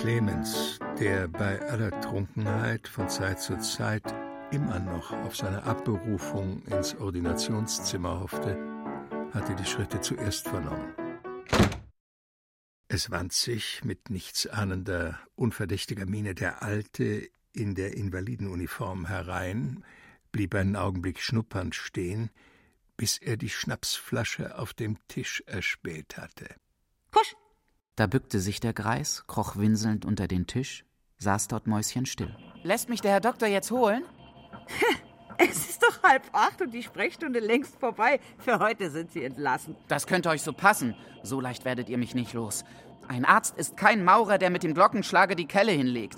[0.06, 4.04] Clemens, der bei aller Trunkenheit von Zeit zu Zeit
[4.52, 8.56] immer noch auf seine Abberufung ins Ordinationszimmer hoffte,
[9.34, 10.94] hatte die Schritte zuerst vernommen.
[12.88, 19.84] Es wand sich mit nichtsahnender, unverdächtiger Miene der Alte in der Invalidenuniform herein,
[20.32, 22.30] blieb einen Augenblick schnuppernd stehen,
[22.96, 26.46] bis er die Schnapsflasche auf dem Tisch erspäht hatte.
[27.12, 27.36] Kusch!
[27.96, 30.84] Da bückte sich der Greis, kroch winselnd unter den Tisch,
[31.18, 32.36] saß dort mäuschenstill.
[32.64, 34.04] Lässt mich der Herr Doktor jetzt holen?
[35.38, 38.20] Es ist doch halb acht und die Sprechstunde längst vorbei.
[38.38, 39.76] Für heute sind Sie entlassen.
[39.88, 40.96] Das könnte euch so passen.
[41.24, 42.64] So leicht werdet ihr mich nicht los.
[43.08, 46.18] Ein Arzt ist kein Maurer, der mit dem Glockenschlage die Kelle hinlegt.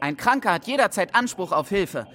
[0.00, 2.06] Ein Kranker hat jederzeit Anspruch auf Hilfe.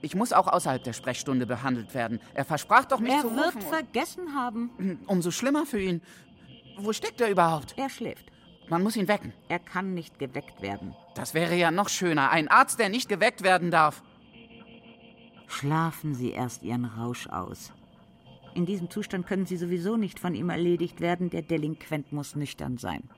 [0.00, 2.20] Ich muss auch außerhalb der Sprechstunde behandelt werden.
[2.34, 3.62] Er versprach doch, mich er zu wird rufen.
[3.62, 5.00] vergessen haben.
[5.06, 6.02] Umso schlimmer für ihn.
[6.78, 7.74] Wo steckt er überhaupt?
[7.76, 8.26] Er schläft.
[8.68, 9.32] Man muss ihn wecken.
[9.48, 10.94] Er kann nicht geweckt werden.
[11.14, 12.30] Das wäre ja noch schöner.
[12.30, 14.02] Ein Arzt, der nicht geweckt werden darf.
[15.46, 17.72] Schlafen Sie erst Ihren Rausch aus.
[18.54, 21.30] In diesem Zustand können Sie sowieso nicht von ihm erledigt werden.
[21.30, 23.08] Der Delinquent muss nüchtern sein.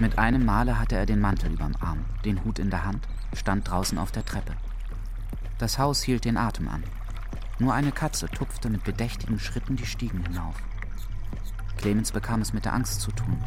[0.00, 3.70] Mit einem Male hatte er den Mantel überm Arm, den Hut in der Hand, stand
[3.70, 4.56] draußen auf der Treppe.
[5.58, 6.82] Das Haus hielt den Atem an.
[7.58, 10.56] Nur eine Katze tupfte mit bedächtigen Schritten die Stiegen hinauf.
[11.76, 13.38] Clemens bekam es mit der Angst zu tun.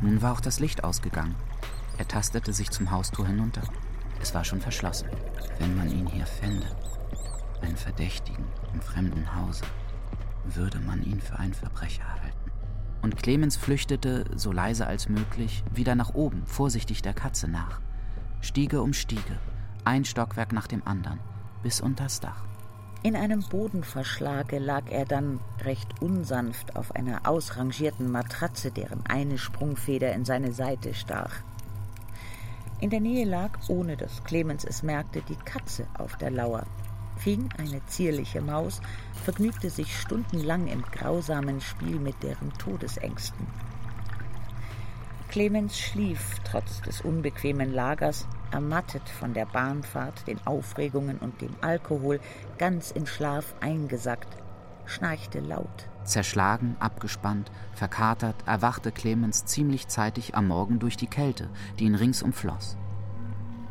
[0.00, 1.34] Nun war auch das Licht ausgegangen.
[1.98, 3.62] Er tastete sich zum Haustor hinunter.
[4.20, 5.08] Es war schon verschlossen.
[5.58, 6.66] Wenn man ihn hier fände,
[7.60, 9.64] einen Verdächtigen im fremden Hause,
[10.44, 12.50] würde man ihn für einen Verbrecher halten.
[13.02, 17.80] Und Clemens flüchtete, so leise als möglich, wieder nach oben, vorsichtig der Katze nach.
[18.40, 19.38] Stiege um Stiege,
[19.84, 21.20] ein Stockwerk nach dem anderen,
[21.62, 22.49] bis unters Dach.
[23.02, 30.12] In einem Bodenverschlage lag er dann recht unsanft auf einer ausrangierten Matratze, deren eine Sprungfeder
[30.12, 31.32] in seine Seite stach.
[32.78, 36.66] In der Nähe lag, ohne dass Clemens es merkte, die Katze auf der Lauer.
[37.16, 38.82] Fing eine zierliche Maus,
[39.24, 43.46] vergnügte sich stundenlang im grausamen Spiel mit deren Todesängsten.
[45.30, 52.18] Clemens schlief trotz des unbequemen Lagers, ermattet von der Bahnfahrt, den Aufregungen und dem Alkohol,
[52.60, 54.36] ganz in Schlaf eingesackt,
[54.84, 55.88] schnarchte laut.
[56.04, 62.22] Zerschlagen, abgespannt, verkatert, erwachte Clemens ziemlich zeitig am Morgen durch die Kälte, die ihn rings
[62.22, 62.76] umfloss.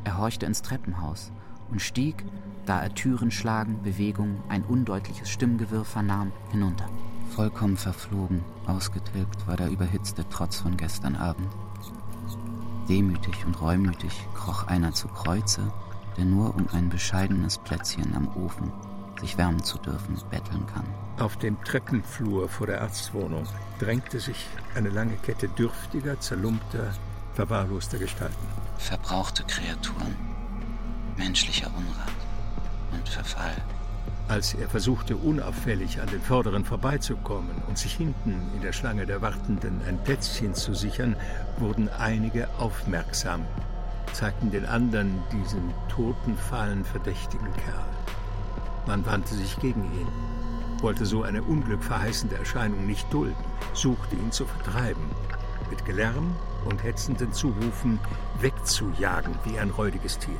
[0.06, 1.32] Er horchte ins Treppenhaus
[1.70, 2.26] und stieg,
[2.66, 6.90] da er Türen schlagen, Bewegung, ein undeutliches Stimmgewirr vernahm, hinunter.
[7.36, 11.50] Vollkommen verflogen, ausgetilgt war der überhitzte Trotz von gestern Abend.
[12.88, 15.72] Demütig und reumütig kroch einer zu Kreuze,
[16.20, 18.74] der nur um ein bescheidenes Plätzchen am Ofen
[19.22, 20.86] sich wärmen zu dürfen, betteln kann.
[21.18, 23.46] Auf dem Treppenflur vor der Arztwohnung
[23.80, 26.94] drängte sich eine lange Kette dürftiger, zerlumpter,
[27.34, 28.36] verwahrloster Gestalten.
[28.78, 30.16] Verbrauchte Kreaturen,
[31.18, 32.14] menschlicher Unrat
[32.92, 33.56] und Verfall.
[34.28, 39.22] Als er versuchte, unauffällig an den Vorderen vorbeizukommen und sich hinten in der Schlange der
[39.22, 41.16] Wartenden ein Plätzchen zu sichern,
[41.58, 43.46] wurden einige aufmerksam,
[44.14, 47.86] zeigten den anderen diesen toten, fahlen, verdächtigen Kerl.
[48.88, 50.08] Man wandte sich gegen ihn,
[50.82, 53.44] wollte so eine unglückverheißende Erscheinung nicht dulden,
[53.74, 55.04] suchte ihn zu vertreiben.
[55.70, 58.00] mit Gelärm und hetzenden Zurufen
[58.42, 60.40] wegzujagen wie ein räudiges Tier.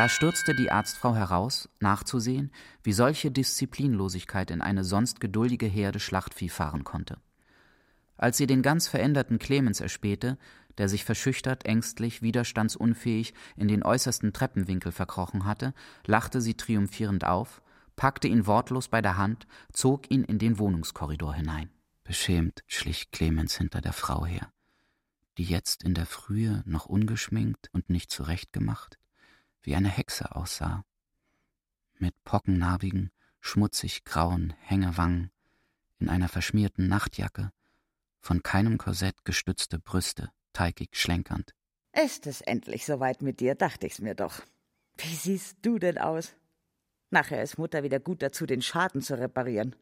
[0.00, 6.48] Da stürzte die Arztfrau heraus, nachzusehen, wie solche Disziplinlosigkeit in eine sonst geduldige Herde Schlachtvieh
[6.48, 7.18] fahren konnte.
[8.16, 10.38] Als sie den ganz veränderten Clemens erspähte,
[10.78, 15.74] der sich verschüchtert, ängstlich, widerstandsunfähig in den äußersten Treppenwinkel verkrochen hatte,
[16.06, 17.60] lachte sie triumphierend auf,
[17.94, 21.68] packte ihn wortlos bei der Hand, zog ihn in den Wohnungskorridor hinein.
[22.04, 24.50] Beschämt schlich Clemens hinter der Frau her,
[25.36, 28.96] die jetzt in der Frühe noch ungeschminkt und nicht zurechtgemacht,
[29.62, 30.84] wie eine Hexe aussah,
[31.98, 35.30] mit pockennarbigen, schmutzig grauen Hängewangen,
[35.98, 37.52] in einer verschmierten Nachtjacke,
[38.20, 41.54] von keinem Korsett gestützte Brüste, teigig schlenkernd.
[41.92, 44.42] Ist es endlich soweit mit dir, dachte ich's mir doch.
[44.96, 46.34] Wie siehst du denn aus?
[47.10, 49.74] Nachher ist Mutter wieder gut dazu, den Schaden zu reparieren.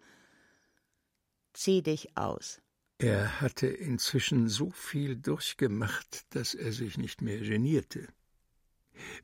[1.53, 2.61] Zieh dich aus.
[2.99, 8.09] Er hatte inzwischen so viel durchgemacht, dass er sich nicht mehr genierte.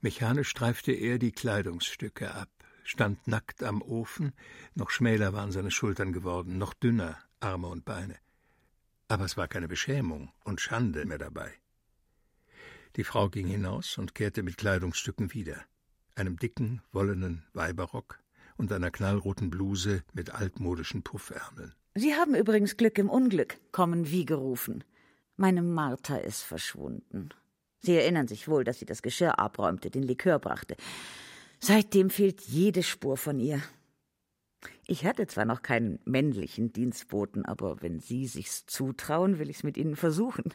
[0.00, 2.48] Mechanisch streifte er die Kleidungsstücke ab,
[2.84, 4.32] stand nackt am Ofen,
[4.74, 8.16] noch schmäler waren seine Schultern geworden, noch dünner Arme und Beine.
[9.08, 11.52] Aber es war keine Beschämung und Schande mehr dabei.
[12.96, 15.64] Die Frau ging hinaus und kehrte mit Kleidungsstücken wieder,
[16.14, 18.20] einem dicken, wollenen Weiberrock
[18.56, 21.74] und einer knallroten Bluse mit altmodischen Puffärmeln.
[21.96, 24.84] Sie haben übrigens Glück im Unglück, kommen wie gerufen.
[25.37, 27.30] Meine Martha ist verschwunden.
[27.85, 30.77] Sie erinnern sich wohl, dass sie das Geschirr abräumte, den Likör brachte.
[31.61, 33.62] Seitdem fehlt jede Spur von ihr.
[34.87, 39.77] Ich hatte zwar noch keinen männlichen Dienstboten, aber wenn Sie sich's zutrauen, will ich's mit
[39.77, 40.55] Ihnen versuchen.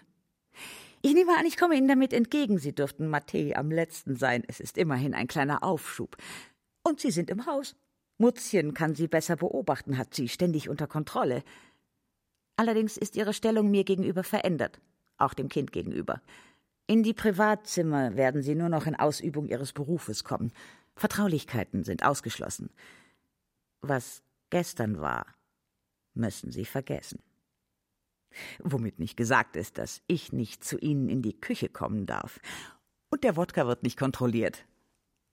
[1.02, 2.58] Ich nehme an, ich komme Ihnen damit entgegen.
[2.58, 4.44] Sie dürften Matthä am letzten sein.
[4.48, 6.18] Es ist immerhin ein kleiner Aufschub.
[6.84, 7.76] Und Sie sind im Haus.
[8.18, 11.44] Mutzchen kann Sie besser beobachten, hat sie ständig unter Kontrolle.
[12.58, 14.82] Allerdings ist Ihre Stellung mir gegenüber verändert,
[15.18, 16.22] auch dem Kind gegenüber.
[16.89, 20.52] In die Privatzimmer werden Sie nur noch in Ausübung Ihres Berufes kommen.
[20.95, 22.71] Vertraulichkeiten sind ausgeschlossen.
[23.82, 25.28] Was gestern war,
[26.15, 27.21] müssen Sie vergessen.
[28.58, 32.39] Womit nicht gesagt ist, dass ich nicht zu Ihnen in die Küche kommen darf.
[33.12, 34.65] Und der Wodka wird nicht kontrolliert.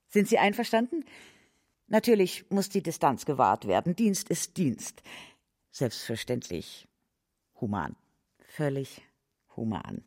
[0.09, 1.05] Sind Sie einverstanden?
[1.87, 3.95] Natürlich muss die Distanz gewahrt werden.
[3.95, 5.01] Dienst ist Dienst.
[5.71, 6.87] Selbstverständlich
[7.59, 7.95] human.
[8.47, 9.01] Völlig
[9.55, 10.03] human.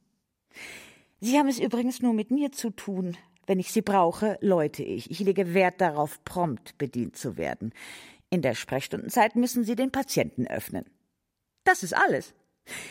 [1.20, 3.16] Sie haben es übrigens nur mit mir zu tun.
[3.46, 5.10] Wenn ich Sie brauche, läute ich.
[5.10, 7.72] Ich lege Wert darauf, prompt bedient zu werden.
[8.30, 10.86] In der Sprechstundenzeit müssen Sie den Patienten öffnen.
[11.64, 12.32] Das ist alles.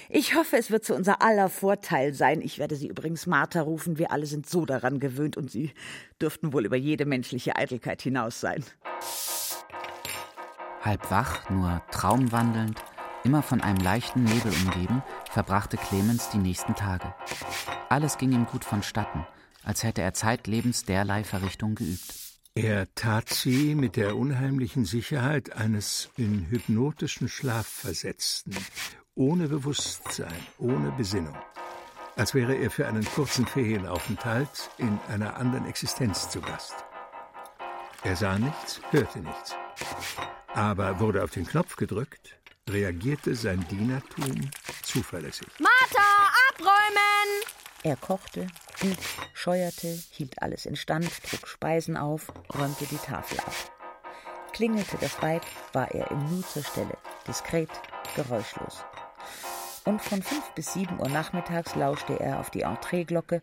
[0.09, 2.41] Ich hoffe, es wird zu unser aller Vorteil sein.
[2.41, 3.97] Ich werde Sie übrigens Martha rufen.
[3.97, 5.71] Wir alle sind so daran gewöhnt und Sie
[6.21, 8.63] dürften wohl über jede menschliche Eitelkeit hinaus sein.
[10.81, 12.83] Halb wach, nur traumwandelnd,
[13.23, 17.13] immer von einem leichten Nebel umgeben, verbrachte Clemens die nächsten Tage.
[17.89, 19.25] Alles ging ihm gut vonstatten,
[19.63, 22.13] als hätte er zeitlebens derlei Verrichtung geübt.
[22.55, 28.55] Er tat sie mit der unheimlichen Sicherheit eines in hypnotischen Schlaf versetzten,
[29.15, 31.37] ohne Bewusstsein, ohne Besinnung,
[32.15, 36.75] als wäre er für einen kurzen Ferienaufenthalt in einer anderen Existenz zu Gast.
[38.03, 39.55] Er sah nichts, hörte nichts,
[40.53, 42.38] aber wurde auf den Knopf gedrückt,
[42.71, 44.49] reagierte sein Dienertum
[44.83, 45.47] zuverlässig.
[45.59, 47.43] Martha, abräumen!
[47.83, 48.47] Er kochte,
[48.81, 48.97] bug,
[49.33, 53.53] scheuerte, hielt alles instand, trug Speisen auf, räumte die Tafel ab.
[54.51, 57.69] Klingelte das Weib, war er im Nu zur Stelle, diskret,
[58.15, 58.83] geräuschlos.
[59.85, 63.41] Und von fünf bis sieben Uhr nachmittags lauschte er auf die Entreeglocke,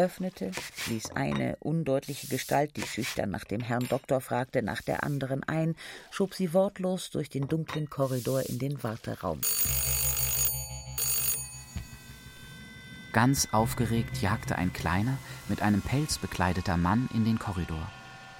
[0.00, 0.50] öffnete,
[0.86, 5.76] ließ eine undeutliche Gestalt, die schüchtern nach dem Herrn Doktor fragte, nach der anderen ein,
[6.10, 9.42] schob sie wortlos durch den dunklen Korridor in den Warteraum.
[13.12, 17.90] Ganz aufgeregt jagte ein kleiner, mit einem Pelz bekleideter Mann in den Korridor,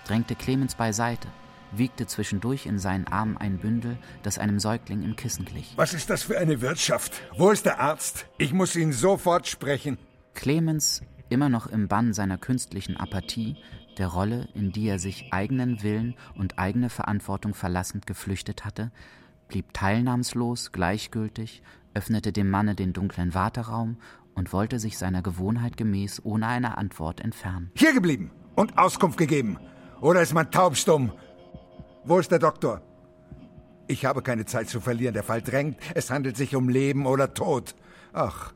[0.06, 1.28] drängte Clemens beiseite,
[1.72, 5.72] wiegte zwischendurch in seinen Armen ein Bündel, das einem Säugling im Kissen glich.
[5.76, 7.20] Was ist das für eine Wirtschaft?
[7.36, 8.26] Wo ist der Arzt?
[8.38, 9.98] Ich muss ihn sofort sprechen.
[10.34, 13.56] Clemens, immer noch im Bann seiner künstlichen Apathie,
[13.98, 18.90] der Rolle, in die er sich eigenen Willen und eigene Verantwortung verlassend geflüchtet hatte,
[19.48, 21.62] blieb teilnahmslos, gleichgültig,
[21.94, 23.96] öffnete dem Manne den dunklen Warteraum
[24.34, 27.70] und wollte sich seiner Gewohnheit gemäß ohne eine Antwort entfernen.
[27.74, 29.58] Hier geblieben und Auskunft gegeben.
[30.00, 31.12] Oder ist man taubstumm?
[32.04, 32.80] Wo ist der Doktor?
[33.86, 35.14] Ich habe keine Zeit zu verlieren.
[35.14, 35.78] Der Fall drängt.
[35.94, 37.74] Es handelt sich um Leben oder Tod.
[38.12, 38.52] Ach,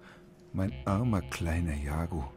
[0.52, 2.32] mein armer kleiner Jago.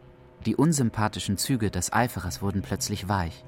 [0.45, 3.43] Die unsympathischen Züge des Eiferers wurden plötzlich weich.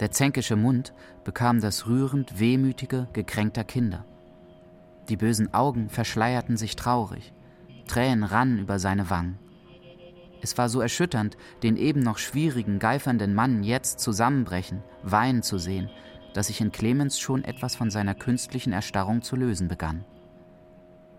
[0.00, 0.94] Der zänkische Mund
[1.24, 4.04] bekam das rührend wehmütige, gekränkter Kinder.
[5.08, 7.32] Die bösen Augen verschleierten sich traurig,
[7.86, 9.38] Tränen rannen über seine Wangen.
[10.40, 15.90] Es war so erschütternd, den eben noch schwierigen, geifernden Mann jetzt zusammenbrechen, weinen zu sehen,
[16.32, 20.04] dass sich in Clemens schon etwas von seiner künstlichen Erstarrung zu lösen begann.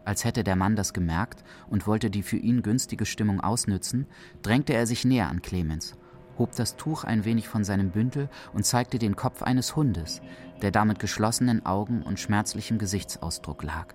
[0.09, 4.07] Als hätte der Mann das gemerkt und wollte die für ihn günstige Stimmung ausnützen,
[4.41, 5.93] drängte er sich näher an Clemens,
[6.39, 10.23] hob das Tuch ein wenig von seinem Bündel und zeigte den Kopf eines Hundes,
[10.63, 13.93] der da mit geschlossenen Augen und schmerzlichem Gesichtsausdruck lag.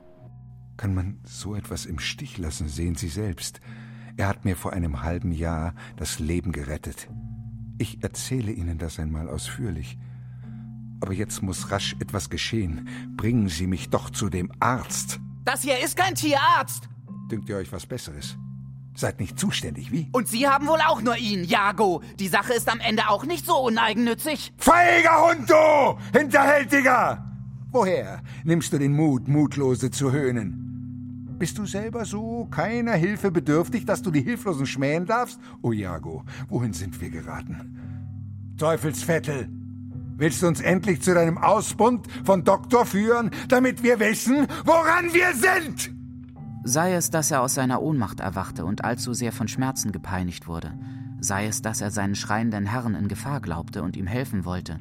[0.76, 3.60] Kann man so etwas im Stich lassen, sehen Sie selbst.
[4.16, 7.08] Er hat mir vor einem halben Jahr das Leben gerettet.
[7.78, 9.98] Ich erzähle Ihnen das einmal ausführlich.
[11.00, 12.88] Aber jetzt muss rasch etwas geschehen.
[13.16, 15.18] Bringen Sie mich doch zu dem Arzt.
[15.45, 16.88] Das hier ist kein Tierarzt.
[17.30, 18.36] Dünkt ihr euch was Besseres?
[18.97, 20.09] Seid nicht zuständig, wie?
[20.12, 22.03] Und Sie haben wohl auch nur ihn, Jago.
[22.18, 24.53] Die Sache ist am Ende auch nicht so uneigennützig.
[24.57, 26.18] Feiger Hund, du!
[26.18, 27.24] Hinterhältiger!
[27.70, 31.36] Woher nimmst du den Mut, Mutlose zu höhnen?
[31.38, 35.40] Bist du selber so keiner Hilfe bedürftig, dass du die Hilflosen schmähen darfst?
[35.61, 38.55] O Jago, wohin sind wir geraten?
[38.57, 39.49] Teufelsvettel!
[40.16, 45.34] Willst du uns endlich zu deinem Ausbund von Doktor führen, damit wir wissen, woran wir
[45.34, 45.92] sind?
[46.62, 50.72] Sei es, dass er aus seiner Ohnmacht erwachte und allzu sehr von Schmerzen gepeinigt wurde,
[51.20, 54.78] sei es, dass er seinen schreienden Herrn in Gefahr glaubte und ihm helfen wollte.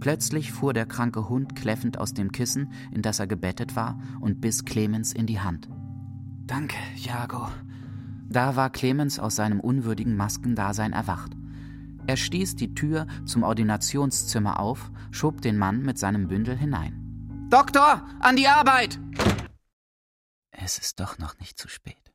[0.00, 4.40] Plötzlich fuhr der kranke Hund kläffend aus dem Kissen, in das er gebettet war, und
[4.40, 5.68] biss Clemens in die Hand.
[6.46, 7.48] Danke, Jago.
[8.28, 11.32] Da war Clemens aus seinem unwürdigen Maskendasein erwacht.
[12.08, 17.48] Er stieß die Tür zum Ordinationszimmer auf, schob den Mann mit seinem Bündel hinein.
[17.50, 18.98] Doktor, an die Arbeit!
[20.50, 22.14] Es ist doch noch nicht zu spät.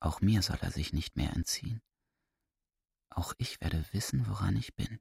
[0.00, 1.82] Auch mir soll er sich nicht mehr entziehen.
[3.10, 4.98] Auch ich werde wissen, woran ich bin.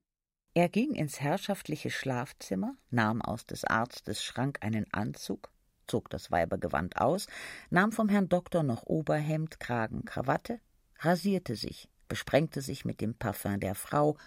[0.54, 5.50] Er ging ins herrschaftliche Schlafzimmer, nahm aus des Arztes Schrank einen Anzug,
[5.88, 7.28] zog das Weibergewand aus,
[7.70, 10.60] nahm vom Herrn Doktor noch Oberhemd, Kragen, Krawatte,
[11.00, 14.18] rasierte sich, besprengte sich mit dem Parfum der Frau,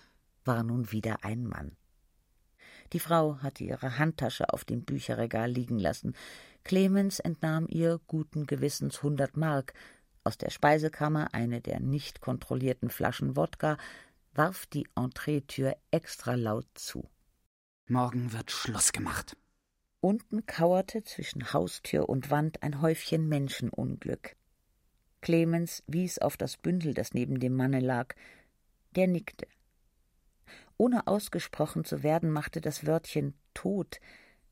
[0.45, 1.77] war nun wieder ein Mann.
[2.93, 6.15] Die Frau hatte ihre Handtasche auf dem Bücherregal liegen lassen.
[6.65, 9.75] Clemens entnahm ihr guten Gewissens hundert Mark,
[10.25, 13.77] aus der Speisekammer eine der nicht kontrollierten Flaschen Wodka,
[14.33, 17.09] warf die Entreetür extra laut zu.
[17.87, 19.37] Morgen wird Schluss gemacht.
[20.01, 24.37] Unten kauerte zwischen Haustür und Wand ein Häufchen Menschenunglück.
[25.27, 28.15] Clemens wies auf das Bündel, das neben dem Manne lag.
[28.95, 29.49] Der nickte.
[30.77, 34.01] Ohne ausgesprochen zu werden, machte das Wörtchen Tod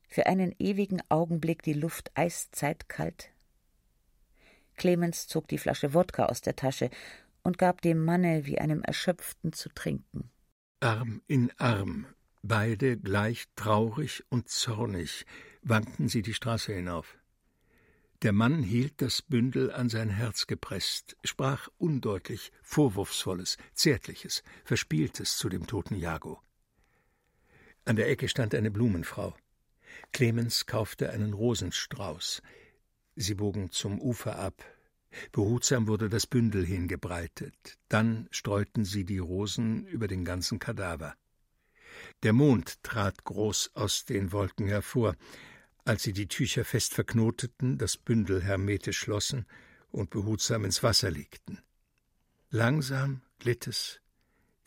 [0.05, 3.29] für einen ewigen Augenblick die Luft eiszeitkalt.
[4.75, 6.89] Clemens zog die Flasche Wodka aus der Tasche
[7.41, 10.29] und gab dem Manne wie einem Erschöpften zu trinken.
[10.81, 12.05] Arm in Arm,
[12.43, 15.25] beide gleich traurig und zornig,
[15.61, 17.17] wankten sie die Straße hinauf.
[18.25, 25.47] Der Mann hielt das Bündel an sein Herz gepresst, sprach undeutlich, Vorwurfsvolles, Zärtliches, Verspieltes zu
[25.47, 26.41] dem toten Jago.
[27.83, 29.35] An der Ecke stand eine Blumenfrau.
[30.11, 32.41] Clemens kaufte einen Rosenstrauß.
[33.15, 34.65] Sie bogen zum Ufer ab.
[35.31, 37.77] Behutsam wurde das Bündel hingebreitet.
[37.89, 41.13] Dann streuten sie die Rosen über den ganzen Kadaver.
[42.23, 45.15] Der Mond trat groß aus den Wolken hervor,
[45.85, 49.45] als sie die Tücher fest verknoteten, das Bündel hermetisch schlossen
[49.91, 51.61] und behutsam ins Wasser legten.
[52.49, 54.01] Langsam glitt es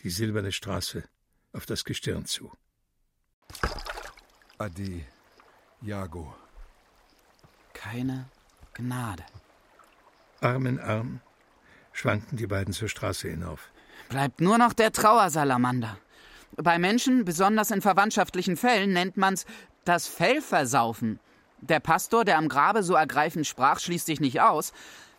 [0.00, 1.04] die silberne Straße
[1.52, 2.52] auf das Gestirn zu.
[4.58, 5.04] Ade,
[5.80, 6.34] Jago.
[7.72, 8.28] Keine
[8.74, 9.24] Gnade.
[10.40, 11.20] Arm in Arm
[11.92, 13.70] schwankten die beiden zur Straße hinauf.
[14.08, 15.98] Bleibt nur noch der Trauersalamander.
[16.56, 19.44] Bei Menschen, besonders in verwandtschaftlichen Fällen, nennt man's
[19.89, 21.18] das Fellversaufen.
[21.61, 24.72] Der Pastor, der am Grabe so ergreifend sprach, schließt sich nicht aus.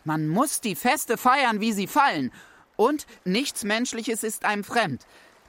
[0.06, 2.32] Man muss die Feste feiern, wie sie fallen.
[2.76, 5.06] Und nichts Menschliches ist einem fremd.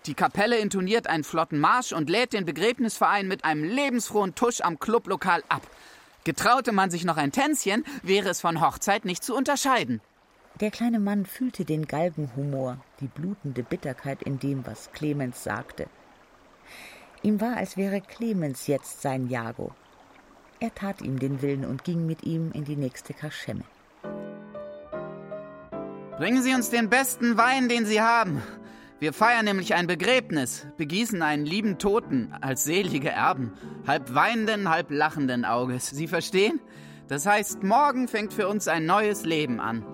[0.07, 4.79] Die Kapelle intoniert einen flotten Marsch und lädt den Begräbnisverein mit einem lebensfrohen Tusch am
[4.79, 5.62] Clublokal ab.
[6.25, 10.01] Getraute man sich noch ein Tänzchen, wäre es von Hochzeit nicht zu unterscheiden.
[10.61, 15.87] Der kleine Mann fühlte den Galgenhumor, die blutende Bitterkeit in dem, was Clemens sagte.
[17.23, 19.73] Ihm war, als wäre Clemens jetzt sein Jago.
[20.59, 23.64] Er tat ihm den Willen und ging mit ihm in die nächste Kaschemme.
[26.16, 28.43] Bringen Sie uns den besten Wein, den Sie haben.
[28.99, 33.55] Wir feiern nämlich ein Begräbnis, begießen einen lieben Toten als selige Erben,
[33.87, 35.89] halb weinenden, halb lachenden Auges.
[35.89, 36.61] Sie verstehen?
[37.09, 39.85] Das heißt, morgen fängt für uns ein neues Leben an.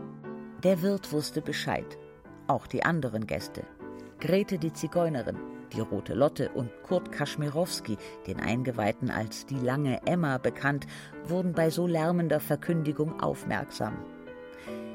[0.65, 1.97] Der Wirt wusste Bescheid.
[2.49, 3.63] Auch die anderen Gäste.
[4.19, 5.37] Grete die Zigeunerin,
[5.75, 10.87] die Rote Lotte und Kurt Kaschmirowski, den Eingeweihten als die lange Emma bekannt,
[11.25, 13.99] wurden bei so lärmender Verkündigung aufmerksam.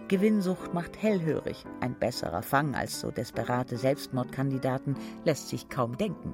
[0.08, 1.66] Gewinnsucht macht hellhörig.
[1.80, 6.34] Ein besserer Fang als so desperate Selbstmordkandidaten lässt sich kaum denken.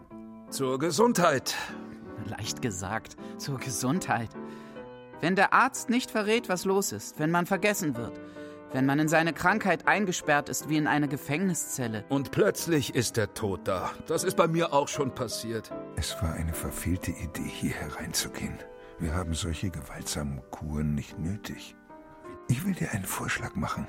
[0.49, 1.55] Zur Gesundheit.
[2.25, 4.29] Leicht gesagt, zur Gesundheit.
[5.19, 8.19] Wenn der Arzt nicht verrät, was los ist, wenn man vergessen wird,
[8.73, 12.05] wenn man in seine Krankheit eingesperrt ist wie in eine Gefängniszelle.
[12.09, 13.91] Und plötzlich ist der Tod da.
[14.07, 15.71] Das ist bei mir auch schon passiert.
[15.95, 18.57] Es war eine verfehlte Idee, hier hereinzugehen.
[18.99, 21.75] Wir haben solche gewaltsamen Kuren nicht nötig.
[22.49, 23.87] Ich will dir einen Vorschlag machen.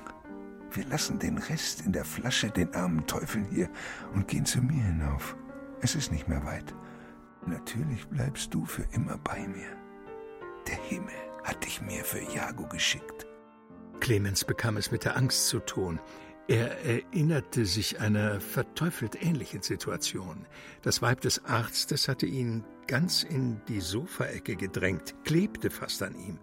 [0.71, 3.69] Wir lassen den Rest in der Flasche, den armen Teufeln hier,
[4.13, 5.35] und gehen zu mir hinauf.
[5.81, 6.75] Es ist nicht mehr weit.
[7.45, 9.69] Natürlich bleibst du für immer bei mir.
[10.67, 13.28] Der Himmel hat dich mir für Jago geschickt.
[13.99, 15.99] Clemens bekam es mit der Angst zu tun.
[16.47, 20.47] Er erinnerte sich einer verteufelt ähnlichen Situation.
[20.81, 26.39] Das Weib des Arztes hatte ihn ganz in die Sofaecke gedrängt, klebte fast an ihm.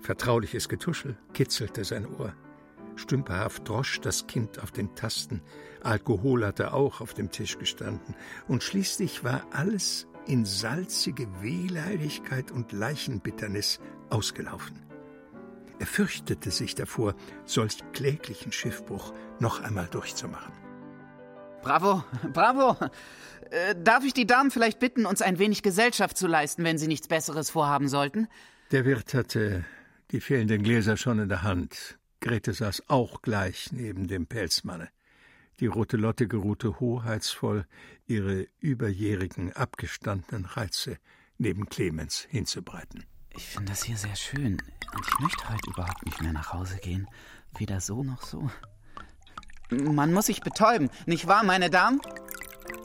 [0.00, 2.34] Vertrauliches Getuschel kitzelte sein Ohr.
[2.94, 5.42] Stümperhaft drosch das Kind auf den Tasten.
[5.82, 8.14] Alkohol hatte auch auf dem Tisch gestanden.
[8.48, 14.85] Und schließlich war alles in salzige Wehleidigkeit und Leichenbitternis ausgelaufen.
[15.78, 17.14] Er fürchtete sich davor,
[17.44, 20.52] solch kläglichen Schiffbruch noch einmal durchzumachen.
[21.62, 22.76] Bravo, bravo.
[23.50, 26.88] Äh, darf ich die Damen vielleicht bitten, uns ein wenig Gesellschaft zu leisten, wenn sie
[26.88, 28.28] nichts Besseres vorhaben sollten?
[28.72, 29.64] Der Wirt hatte
[30.10, 31.98] die fehlenden Gläser schon in der Hand.
[32.20, 34.88] Grete saß auch gleich neben dem Pelzmanne.
[35.60, 37.66] Die rote Lotte geruhte hoheitsvoll,
[38.06, 40.98] ihre überjährigen, abgestandenen Reize
[41.38, 43.04] neben Clemens hinzubreiten.
[43.36, 44.62] Ich finde das hier sehr schön
[44.94, 47.06] und ich möchte heute überhaupt nicht mehr nach Hause gehen.
[47.58, 48.48] Weder so noch so.
[49.70, 52.00] Man muss sich betäuben, nicht wahr, meine Damen?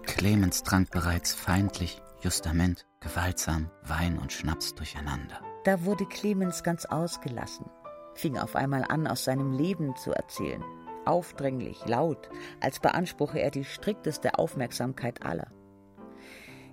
[0.04, 5.39] Clemens trank bereits feindlich, justament, gewaltsam Wein und Schnaps durcheinander.
[5.64, 7.68] Da wurde Clemens ganz ausgelassen,
[8.16, 10.64] fing auf einmal an, aus seinem Leben zu erzählen.
[11.06, 12.30] Aufdringlich, laut,
[12.60, 15.47] als beanspruche er die strikteste Aufmerksamkeit aller.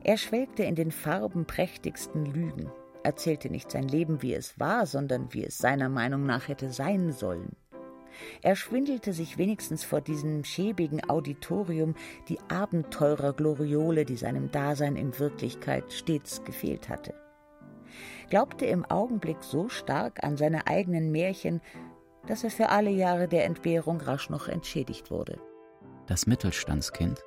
[0.02, 2.70] Er schwelgte in den farbenprächtigsten Lügen,
[3.08, 7.12] erzählte nicht sein Leben, wie es war, sondern wie es seiner Meinung nach hätte sein
[7.12, 7.56] sollen.
[8.42, 11.94] Er schwindelte sich wenigstens vor diesem schäbigen Auditorium
[12.28, 17.14] die Abenteurergloriole, die seinem Dasein in Wirklichkeit stets gefehlt hatte.
[18.28, 21.62] Glaubte im Augenblick so stark an seine eigenen Märchen,
[22.26, 25.38] dass er für alle Jahre der Entbehrung rasch noch entschädigt wurde.
[26.06, 27.24] Das Mittelstandskind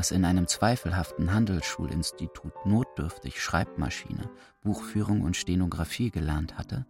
[0.00, 4.30] das in einem zweifelhaften Handelsschulinstitut notdürftig Schreibmaschine,
[4.62, 6.86] Buchführung und Stenografie gelernt hatte,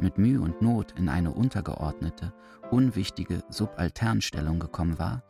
[0.00, 2.32] mit Mühe und Not in eine untergeordnete,
[2.70, 5.24] unwichtige Subalternstellung gekommen war,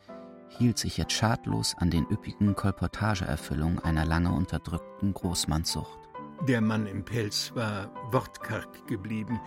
[0.49, 5.99] hielt sich jetzt schadlos an den üppigen Kolportageerfüllungen einer lange unterdrückten Großmannssucht.
[6.47, 9.41] Der Mann im Pelz war wortkarg geblieben,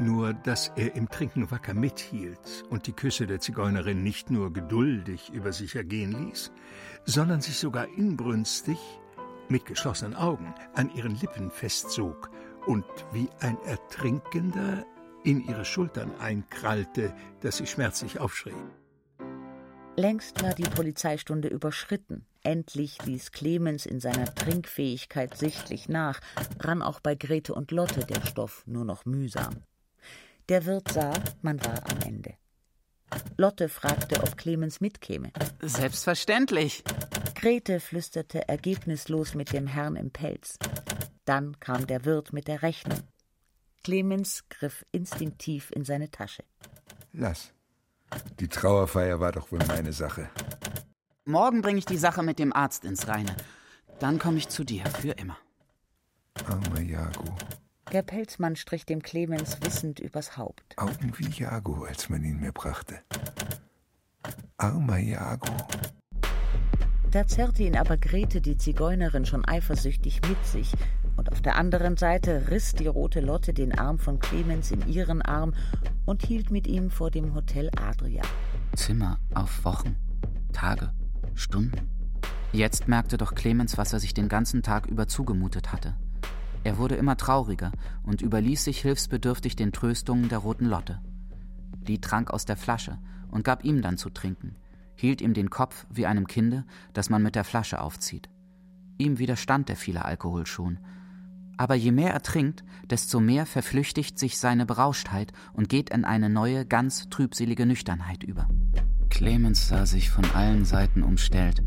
[0.00, 5.30] nur dass er im Trinken wacker mithielt und die Küsse der Zigeunerin nicht nur geduldig
[5.32, 6.52] über sich ergehen ließ,
[7.04, 8.78] sondern sich sogar inbrünstig,
[9.48, 12.30] mit geschlossenen Augen, an ihren Lippen festzog
[12.66, 14.84] und wie ein Ertrinkender
[15.24, 18.52] in ihre Schultern einkrallte, dass sie schmerzlich aufschrie.
[19.96, 22.24] Längst war die Polizeistunde überschritten.
[22.44, 26.20] Endlich ließ Clemens in seiner Trinkfähigkeit sichtlich nach,
[26.60, 29.64] rann auch bei Grete und Lotte der Stoff nur noch mühsam.
[30.48, 32.34] Der Wirt sah, man war am Ende.
[33.36, 35.30] Lotte fragte, ob Clemens mitkäme.
[35.60, 36.82] Selbstverständlich.
[37.34, 40.58] Grete flüsterte ergebnislos mit dem Herrn im Pelz.
[41.24, 43.00] Dann kam der Wirt mit der Rechnung.
[43.84, 46.44] Clemens griff instinktiv in seine Tasche.
[47.12, 47.52] Lass.
[48.40, 50.30] Die Trauerfeier war doch wohl meine Sache.
[51.26, 53.36] Morgen bringe ich die Sache mit dem Arzt ins Reine.
[54.00, 55.36] Dann komme ich zu dir, für immer.
[56.46, 57.36] Armer Jago.
[57.92, 60.76] Der Pelzmann strich dem Clemens wissend übers Haupt.
[60.76, 63.00] Augen wie Jago, als man ihn mir brachte.
[64.58, 65.50] Armer Jago.
[67.10, 70.72] Da zerrte ihn aber Grete, die Zigeunerin, schon eifersüchtig mit sich,
[71.16, 75.22] und auf der anderen Seite riss die rote Lotte den Arm von Clemens in ihren
[75.22, 75.54] Arm
[76.04, 78.22] und hielt mit ihm vor dem Hotel Adria.
[78.76, 79.96] Zimmer auf Wochen,
[80.52, 80.92] Tage,
[81.34, 81.88] Stunden.
[82.52, 85.96] Jetzt merkte doch Clemens, was er sich den ganzen Tag über zugemutet hatte.
[86.64, 91.00] Er wurde immer trauriger und überließ sich hilfsbedürftig den Tröstungen der roten Lotte.
[91.86, 92.98] Die trank aus der Flasche
[93.30, 94.56] und gab ihm dann zu trinken,
[94.94, 98.28] hielt ihm den Kopf wie einem Kinde, das man mit der Flasche aufzieht.
[98.98, 100.78] Ihm widerstand der viele Alkohol schon.
[101.56, 106.28] Aber je mehr er trinkt, desto mehr verflüchtigt sich seine Berauschtheit und geht in eine
[106.28, 108.48] neue, ganz trübselige Nüchternheit über.
[109.08, 111.62] Clemens sah sich von allen Seiten umstellt.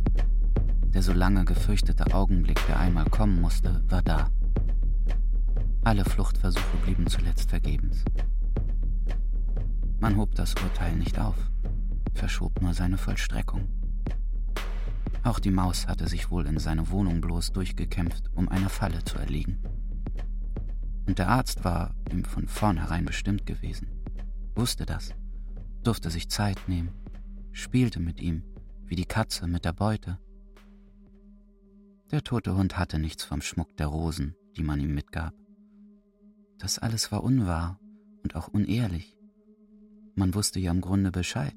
[0.94, 4.30] Der so lange gefürchtete Augenblick, der einmal kommen musste, war da.
[5.84, 8.06] Alle Fluchtversuche blieben zuletzt vergebens.
[10.00, 11.36] Man hob das Urteil nicht auf,
[12.14, 13.68] verschob nur seine Vollstreckung.
[15.24, 19.18] Auch die Maus hatte sich wohl in seine Wohnung bloß durchgekämpft, um einer Falle zu
[19.18, 19.58] erliegen.
[21.08, 23.88] Und der Arzt war ihm von vornherein bestimmt gewesen,
[24.56, 25.16] wusste das,
[25.84, 26.94] durfte sich Zeit nehmen,
[27.54, 28.44] spielte mit ihm,
[28.86, 30.20] wie die Katze mit der Beute.
[32.12, 35.34] Der tote Hund hatte nichts vom Schmuck der Rosen, die man ihm mitgab.
[36.62, 37.80] Das alles war unwahr
[38.24, 39.18] und auch unehrlich.
[40.14, 41.56] Man wusste ja im Grunde Bescheid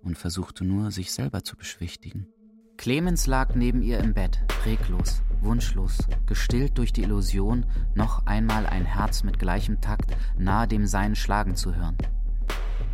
[0.00, 2.28] und versuchte nur, sich selber zu beschwichtigen.
[2.76, 8.84] Clemens lag neben ihr im Bett, reglos, wunschlos, gestillt durch die Illusion, noch einmal ein
[8.84, 11.98] Herz mit gleichem Takt nahe dem Seinen schlagen zu hören.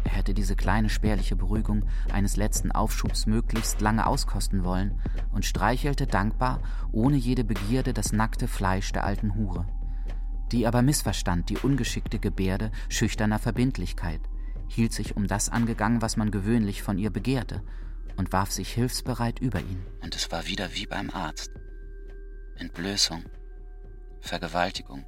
[0.04, 4.98] Er hätte diese kleine spärliche Beruhigung eines letzten Aufschubs möglichst lange auskosten wollen
[5.30, 9.66] und streichelte dankbar, ohne jede Begierde, das nackte Fleisch der alten Hure.
[10.52, 14.20] Die aber missverstand die ungeschickte Gebärde schüchterner Verbindlichkeit,
[14.68, 17.62] hielt sich um das angegangen, was man gewöhnlich von ihr begehrte,
[18.16, 19.84] und warf sich hilfsbereit über ihn.
[20.02, 21.50] Und es war wieder wie beim Arzt.
[22.56, 23.24] Entblößung,
[24.20, 25.04] Vergewaltigung,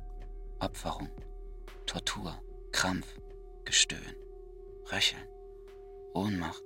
[0.61, 1.09] Opferung,
[1.87, 2.41] Tortur,
[2.71, 3.07] Krampf,
[3.65, 3.99] Gestöhn.
[4.91, 5.23] Röcheln,
[6.13, 6.63] Ohnmacht.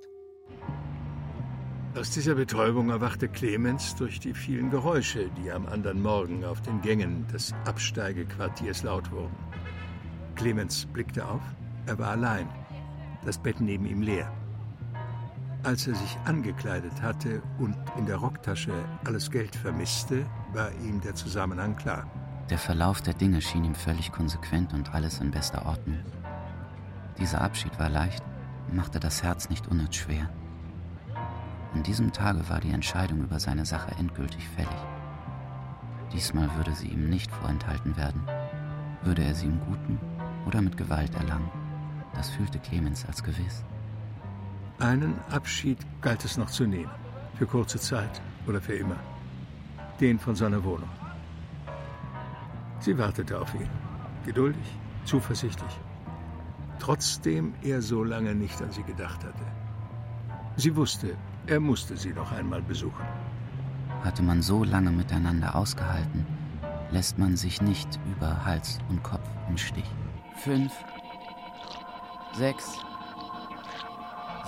[1.97, 6.83] Aus dieser Betäubung erwachte Clemens durch die vielen Geräusche, die am anderen Morgen auf den
[6.83, 9.35] Gängen des Absteigequartiers laut wurden.
[10.35, 11.41] Clemens blickte auf.
[11.87, 12.51] Er war allein,
[13.25, 14.31] das Bett neben ihm leer.
[15.63, 18.75] Als er sich angekleidet hatte und in der Rocktasche
[19.07, 22.11] alles Geld vermisste, war ihm der Zusammenhang klar.
[22.51, 26.01] Der Verlauf der Dinge schien ihm völlig konsequent und alles in bester Ordnung.
[27.19, 28.23] Dieser Abschied war leicht,
[28.71, 30.29] machte das Herz nicht unnütz schwer.
[31.75, 34.71] An diesem Tage war die Entscheidung über seine Sache endgültig fällig.
[36.13, 38.23] Diesmal würde sie ihm nicht vorenthalten werden.
[39.03, 39.99] Würde er sie im Guten
[40.47, 41.51] oder mit Gewalt erlangen.
[42.15, 43.65] Das fühlte Clemens als gewiss.
[44.79, 46.91] Einen Abschied galt es noch zu nehmen.
[47.35, 48.97] Für kurze Zeit oder für immer.
[50.01, 50.89] Den von seiner Wohnung.
[52.81, 53.69] Sie wartete auf ihn.
[54.25, 54.67] Geduldig,
[55.05, 55.81] zuversichtlich
[56.79, 59.45] trotzdem er so lange nicht an sie gedacht hatte.
[60.57, 61.17] Sie wusste,
[61.47, 63.05] er musste sie noch einmal besuchen.
[64.03, 66.27] Hatte man so lange miteinander ausgehalten,
[66.91, 69.91] lässt man sich nicht über Hals und Kopf im Stich.
[70.37, 70.73] Fünf,
[72.35, 72.73] sechs,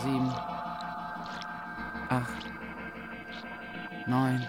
[0.03, 0.28] sieben,
[2.09, 2.46] acht,
[4.07, 4.46] neun.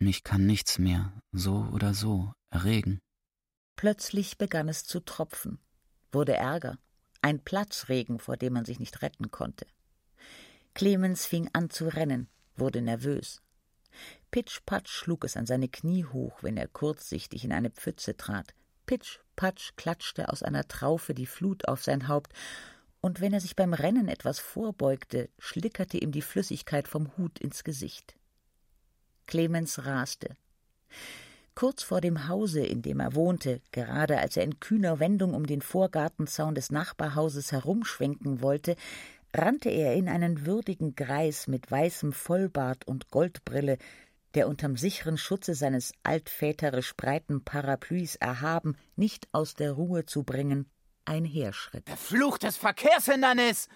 [0.00, 3.00] Mich kann nichts mehr, so oder so, erregen.
[3.76, 5.58] Plötzlich begann es zu tropfen
[6.16, 6.78] wurde Ärger,
[7.20, 9.66] ein Platzregen, vor dem man sich nicht retten konnte.
[10.76, 13.40] Clemens fing an zu rennen, wurde nervös.
[14.30, 18.52] Pitsch-patsch schlug es an seine Knie hoch, wenn er kurzsichtig in eine Pfütze trat.
[18.84, 22.34] Pitsch-patsch klatschte aus einer Traufe die Flut auf sein Haupt,
[23.00, 27.64] und wenn er sich beim Rennen etwas vorbeugte, schlickerte ihm die Flüssigkeit vom Hut ins
[27.64, 28.14] Gesicht.
[29.26, 30.36] Clemens raste.
[31.54, 35.46] Kurz vor dem Hause, in dem er wohnte, gerade als er in kühner Wendung um
[35.46, 38.76] den Vorgartenzaun des Nachbarhauses herumschwenken wollte,
[39.36, 43.78] rannte er in einen würdigen Greis mit weißem Vollbart und Goldbrille,
[44.34, 50.70] der unterm sicheren Schutze seines altväterisch breiten Parapluies erhaben, nicht aus der Ruhe zu bringen,
[51.04, 51.88] einherschritt.
[51.88, 53.68] Verfluchtes Verkehrshindernis!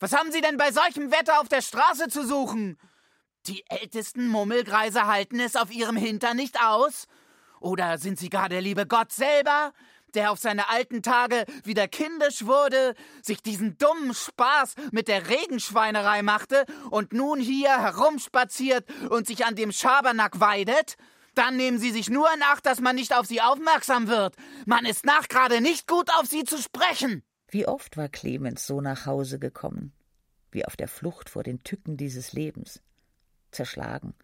[0.00, 2.76] Was haben Sie denn bei solchem Wetter auf der Straße zu suchen?
[3.46, 7.06] Die ältesten Mummelgreise halten es auf ihrem Hintern nicht aus?
[7.60, 9.72] Oder sind Sie gar der liebe Gott selber,
[10.14, 16.22] der auf seine alten Tage wieder kindisch wurde, sich diesen dummen Spaß mit der Regenschweinerei
[16.22, 20.96] machte und nun hier herumspaziert und sich an dem Schabernack weidet?
[21.34, 24.36] Dann nehmen Sie sich nur in Acht, dass man nicht auf Sie aufmerksam wird.
[24.66, 27.22] Man ist nachgerade nicht gut, auf Sie zu sprechen.
[27.48, 29.92] Wie oft war Clemens so nach Hause gekommen,
[30.50, 32.82] wie auf der Flucht vor den Tücken dieses Lebens,
[33.50, 34.14] zerschlagen,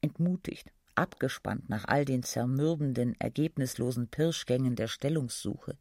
[0.00, 5.76] entmutigt, abgespannt nach all den zermürbenden, ergebnislosen Pirschgängen der Stellungssuche.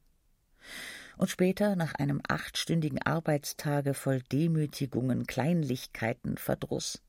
[1.18, 7.02] Und später, nach einem achtstündigen Arbeitstage voll Demütigungen, Kleinlichkeiten, Verdruss.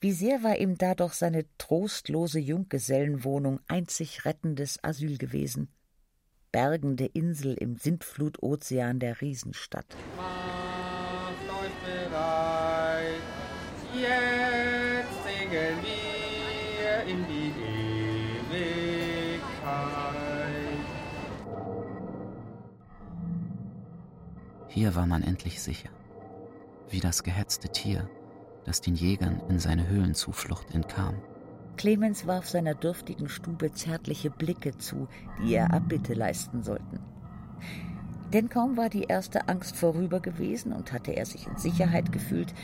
[0.00, 5.68] Wie sehr war ihm da doch seine trostlose Junggesellenwohnung einzig rettendes Asyl gewesen.
[6.50, 9.96] Bergende Insel im Sintflutozean der Riesenstadt.
[24.74, 25.90] Hier war man endlich sicher.
[26.88, 28.08] Wie das gehetzte Tier,
[28.64, 31.16] das den Jägern in seine Höhlenzuflucht entkam.
[31.76, 35.08] Clemens warf seiner dürftigen Stube zärtliche Blicke zu,
[35.38, 37.00] die ihr Abbitte leisten sollten.
[38.32, 42.54] Denn kaum war die erste Angst vorüber gewesen und hatte er sich in Sicherheit gefühlt,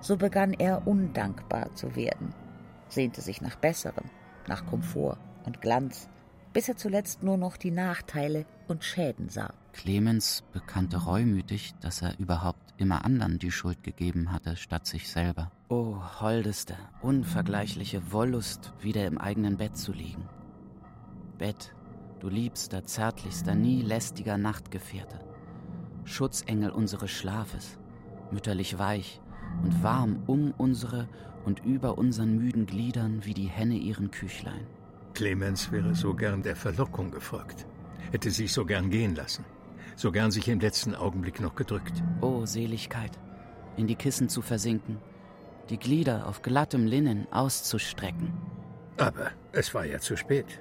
[0.00, 2.32] so begann er undankbar zu werden,
[2.86, 4.08] sehnte sich nach Besserem,
[4.46, 6.08] nach Komfort und Glanz,
[6.52, 9.52] bis er zuletzt nur noch die Nachteile und Schäden sah.
[9.72, 15.52] Clemens bekannte reumütig, dass er überhaupt immer anderen die Schuld gegeben hatte, statt sich selber.
[15.68, 20.28] O holdeste, unvergleichliche Wollust, wieder im eigenen Bett zu liegen.
[21.38, 21.74] Bett,
[22.18, 25.20] du liebster, zärtlichster, nie lästiger Nachtgefährte.
[26.04, 27.78] Schutzengel unseres Schlafes,
[28.30, 29.20] mütterlich weich
[29.62, 31.08] und warm um unsere
[31.44, 34.66] und über unseren müden Gliedern wie die Henne ihren Küchlein.
[35.14, 37.66] Clemens wäre so gern der Verlockung gefolgt,
[38.10, 39.44] hätte sich so gern gehen lassen,
[39.96, 42.02] so gern sich im letzten Augenblick noch gedrückt.
[42.20, 43.18] O Seligkeit,
[43.76, 44.98] in die Kissen zu versinken,
[45.68, 48.32] die Glieder auf glattem Linnen auszustrecken.
[48.96, 50.60] Aber es war ja zu spät.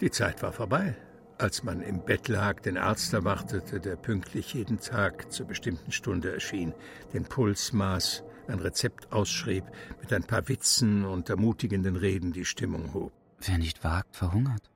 [0.00, 0.96] Die Zeit war vorbei,
[1.40, 6.32] als man im Bett lag, den Arzt erwartete, der pünktlich jeden Tag zur bestimmten Stunde
[6.32, 6.74] erschien,
[7.12, 9.64] den Puls maß, ein Rezept ausschrieb,
[10.00, 13.12] mit ein paar Witzen und ermutigenden Reden die Stimmung hob.
[13.42, 14.70] Wer nicht wagt, verhungert.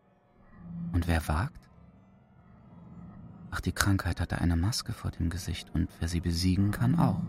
[0.93, 1.69] Und wer wagt?
[3.51, 7.21] Ach, die Krankheit hatte eine Maske vor dem Gesicht und wer sie besiegen kann, auch.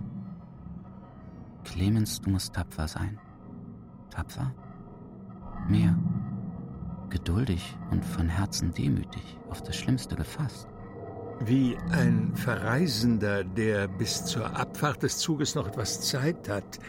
[1.66, 3.20] Clemens, du musst tapfer sein.
[4.12, 4.54] Tapfer?
[5.68, 5.98] Mehr.
[7.10, 10.68] Geduldig und von Herzen demütig, auf das Schlimmste gefasst.
[11.42, 16.80] Wie ein Verreisender, der bis zur Abfahrt des Zuges noch etwas Zeit hat,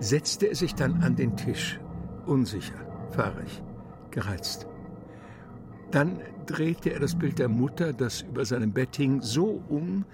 [0.00, 1.78] setzte er sich dann an den Tisch,
[2.24, 3.62] unsicher, fahrig
[4.12, 4.66] gereizt.
[5.90, 10.04] Dann drehte er das Bild der Mutter, das über seinem Bett hing, so um,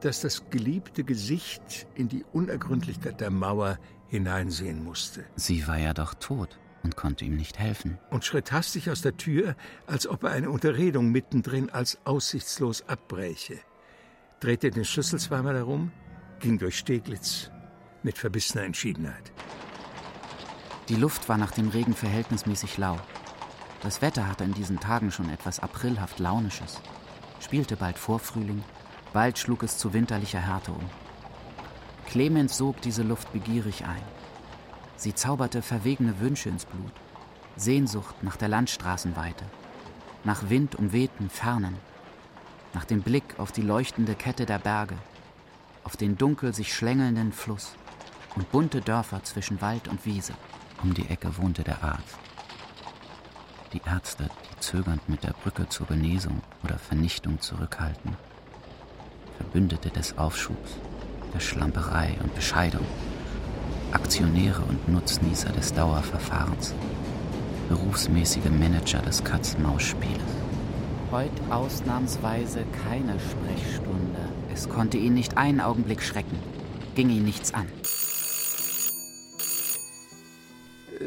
[0.00, 3.78] dass das geliebte Gesicht in die Unergründlichkeit der Mauer
[4.08, 5.24] hineinsehen musste.
[5.34, 7.98] Sie war ja doch tot und konnte ihm nicht helfen.
[8.10, 13.58] Und schritt hastig aus der Tür, als ob er eine Unterredung mittendrin als aussichtslos abbräche.
[14.40, 15.90] Drehte den Schlüssel zweimal herum,
[16.38, 17.50] ging durch Steglitz
[18.02, 19.32] mit verbissener Entschiedenheit.
[20.90, 22.98] Die Luft war nach dem Regen verhältnismäßig lau.
[23.84, 26.80] Das Wetter hatte in diesen Tagen schon etwas aprilhaft Launisches,
[27.38, 28.64] spielte bald Vorfrühling,
[29.12, 30.88] bald schlug es zu winterlicher Härte um.
[32.06, 34.02] Clemens sog diese Luft begierig ein.
[34.96, 36.92] Sie zauberte verwegene Wünsche ins Blut,
[37.56, 39.44] Sehnsucht nach der Landstraßenweite,
[40.24, 41.76] nach windumwehten Fernen,
[42.72, 44.96] nach dem Blick auf die leuchtende Kette der Berge,
[45.84, 47.74] auf den dunkel sich schlängelnden Fluss
[48.34, 50.32] und bunte Dörfer zwischen Wald und Wiese.
[50.82, 52.23] Um die Ecke wohnte der Arzt
[53.74, 58.16] die Ärzte, die zögernd mit der Brücke zur Genesung oder Vernichtung zurückhalten.
[59.36, 60.76] Verbündete des Aufschubs,
[61.34, 62.86] der Schlamperei und Bescheidung,
[63.92, 66.72] Aktionäre und Nutznießer des Dauerverfahrens,
[67.68, 70.22] berufsmäßige Manager des Katz-Maus-Spieles.
[71.10, 74.28] Heute ausnahmsweise keine Sprechstunde.
[74.52, 76.38] Es konnte ihn nicht einen Augenblick schrecken,
[76.94, 77.66] ging ihn nichts an.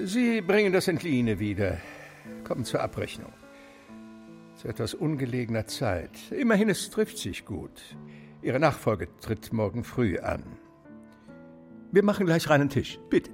[0.03, 1.77] Sie bringen das Entliehene wieder
[2.47, 3.33] kommen zur Abrechnung.
[4.55, 6.31] Zu etwas ungelegener Zeit.
[6.31, 7.81] Immerhin, es trifft sich gut.
[8.41, 10.43] Ihre Nachfolge tritt morgen früh an.
[11.91, 12.99] Wir machen gleich reinen Tisch.
[13.09, 13.31] Bitte.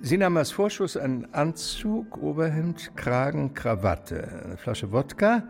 [0.00, 5.48] Sie nahmen als Vorschuss einen Anzug, Oberhemd, Kragen, Krawatte, eine Flasche Wodka,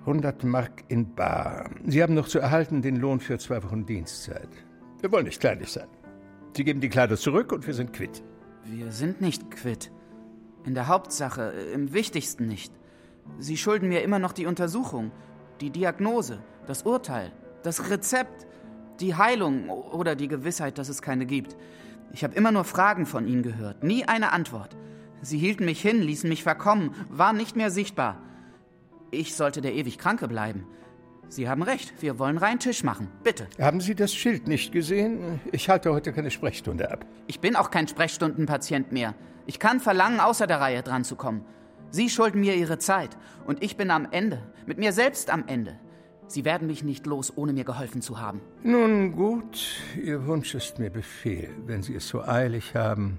[0.00, 1.70] 100 Mark in Bar.
[1.86, 4.48] Sie haben noch zu erhalten den Lohn für zwei Wochen Dienstzeit.
[5.00, 5.88] Wir wollen nicht kleinlich sein.
[6.56, 8.22] Sie geben die Kleider zurück und wir sind quitt.
[8.64, 9.90] Wir sind nicht quitt.
[10.64, 12.72] In der Hauptsache, im Wichtigsten nicht.
[13.38, 15.10] Sie schulden mir immer noch die Untersuchung,
[15.60, 17.32] die Diagnose, das Urteil,
[17.62, 18.46] das Rezept,
[19.00, 21.56] die Heilung oder die Gewissheit, dass es keine gibt.
[22.12, 24.76] Ich habe immer nur Fragen von Ihnen gehört, nie eine Antwort.
[25.22, 28.20] Sie hielten mich hin, ließen mich verkommen, waren nicht mehr sichtbar.
[29.10, 30.66] Ich sollte der ewig Kranke bleiben.
[31.28, 33.08] Sie haben recht, wir wollen rein Tisch machen.
[33.24, 33.46] Bitte.
[33.58, 35.40] Haben Sie das Schild nicht gesehen?
[35.50, 37.06] Ich halte heute keine Sprechstunde ab.
[37.26, 39.14] Ich bin auch kein Sprechstundenpatient mehr.
[39.46, 41.44] Ich kann verlangen, außer der Reihe dran zu kommen.
[41.90, 43.16] Sie schulden mir Ihre Zeit
[43.46, 45.78] und ich bin am Ende, mit mir selbst am Ende.
[46.26, 48.40] Sie werden mich nicht los, ohne mir geholfen zu haben.
[48.62, 49.58] Nun gut,
[50.02, 53.18] Ihr Wunsch ist mir Befehl, wenn Sie es so eilig haben.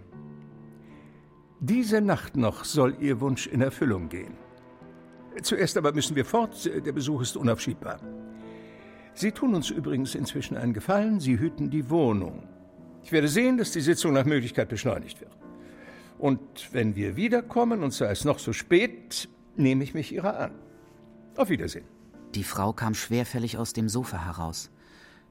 [1.60, 4.36] Diese Nacht noch soll Ihr Wunsch in Erfüllung gehen.
[5.42, 8.00] Zuerst aber müssen wir fort, der Besuch ist unaufschiebbar.
[9.14, 12.48] Sie tun uns übrigens inzwischen einen Gefallen, Sie hüten die Wohnung.
[13.04, 15.38] Ich werde sehen, dass die Sitzung nach Möglichkeit beschleunigt wird.
[16.24, 20.52] Und wenn wir wiederkommen, und sei es noch so spät, nehme ich mich ihrer an.
[21.36, 21.84] Auf Wiedersehen.
[22.34, 24.72] Die Frau kam schwerfällig aus dem Sofa heraus.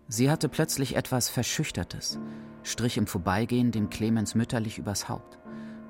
[0.09, 2.19] Sie hatte plötzlich etwas Verschüchtertes,
[2.63, 5.39] strich im Vorbeigehen dem Clemens mütterlich übers Haupt,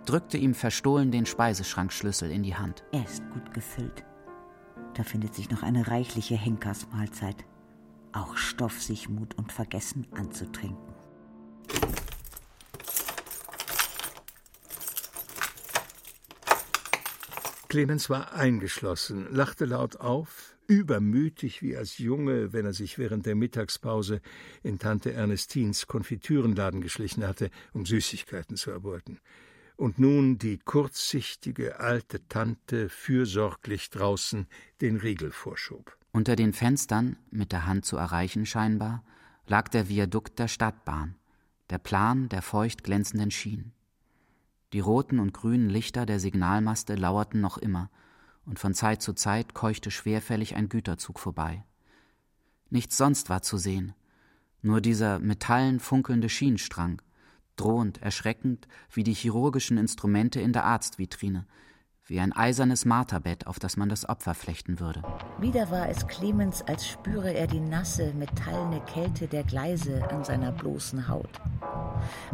[0.06, 2.84] drückte ihm verstohlen den Speiseschrankschlüssel in die Hand.
[2.92, 4.04] Er ist gut gefüllt.
[4.94, 7.44] Da findet sich noch eine reichliche Henkersmahlzeit.
[8.12, 10.91] Auch Stoff, sich Mut und Vergessen anzutrinken.
[17.72, 23.34] Clemens war eingeschlossen, lachte laut auf, übermütig wie als Junge, wenn er sich während der
[23.34, 24.20] Mittagspause
[24.62, 29.20] in Tante Ernestins Konfitürenladen geschlichen hatte, um Süßigkeiten zu erbeuten.
[29.76, 34.48] Und nun die kurzsichtige alte Tante fürsorglich draußen
[34.82, 35.96] den Riegel vorschob.
[36.12, 39.02] Unter den Fenstern, mit der Hand zu erreichen scheinbar,
[39.46, 41.14] lag der Viadukt der Stadtbahn,
[41.70, 43.72] der Plan der feucht glänzenden Schienen.
[44.72, 47.90] Die roten und grünen Lichter der Signalmaste lauerten noch immer,
[48.44, 51.64] und von Zeit zu Zeit keuchte schwerfällig ein Güterzug vorbei.
[52.70, 53.94] Nichts sonst war zu sehen,
[54.62, 57.02] nur dieser metallen funkelnde Schienenstrang,
[57.56, 61.46] drohend, erschreckend wie die chirurgischen Instrumente in der Arztvitrine,
[62.12, 65.00] wie ein eisernes Marterbett, auf das man das Opfer flechten würde.
[65.40, 70.52] Wieder war es Clemens, als spüre er die nasse, metallene Kälte der Gleise an seiner
[70.52, 71.40] bloßen Haut.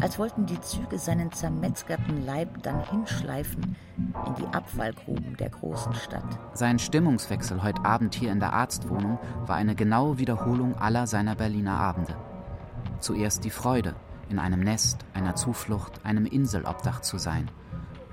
[0.00, 6.24] Als wollten die Züge seinen zermetzgerten Leib dann hinschleifen in die Abfallgruben der großen Stadt.
[6.54, 11.78] Sein Stimmungswechsel heute Abend hier in der Arztwohnung war eine genaue Wiederholung aller seiner Berliner
[11.78, 12.16] Abende.
[12.98, 13.94] Zuerst die Freude,
[14.28, 17.48] in einem Nest, einer Zuflucht, einem Inselobdach zu sein.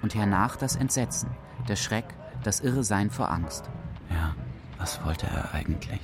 [0.03, 1.32] Und hernach das Entsetzen,
[1.68, 2.05] der Schreck,
[2.43, 3.70] das irre Sein vor Angst.
[4.09, 4.36] Ja,
[4.78, 5.99] was wollte er eigentlich?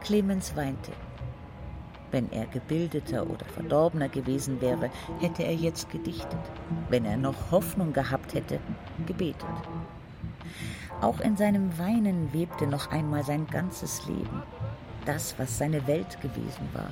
[0.00, 0.92] Clemens weinte.
[2.10, 4.90] Wenn er gebildeter oder verdorbener gewesen wäre,
[5.20, 6.38] hätte er jetzt gedichtet.
[6.90, 8.60] Wenn er noch Hoffnung gehabt hätte,
[9.06, 9.48] gebetet.
[11.00, 14.42] Auch in seinem Weinen webte noch einmal sein ganzes Leben.
[15.06, 16.90] Das, was seine Welt gewesen war.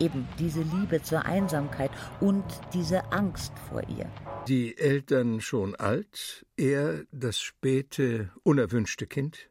[0.00, 4.06] Eben diese Liebe zur Einsamkeit und diese Angst vor ihr.
[4.48, 9.48] Die Eltern schon alt, er das späte, unerwünschte Kind,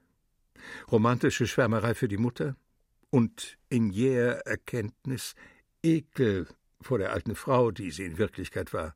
[0.92, 2.56] romantische Schwärmerei für die Mutter
[3.10, 5.36] und in jäher Erkenntnis
[5.82, 6.48] Ekel
[6.82, 8.96] vor der alten Frau, die sie in Wirklichkeit war,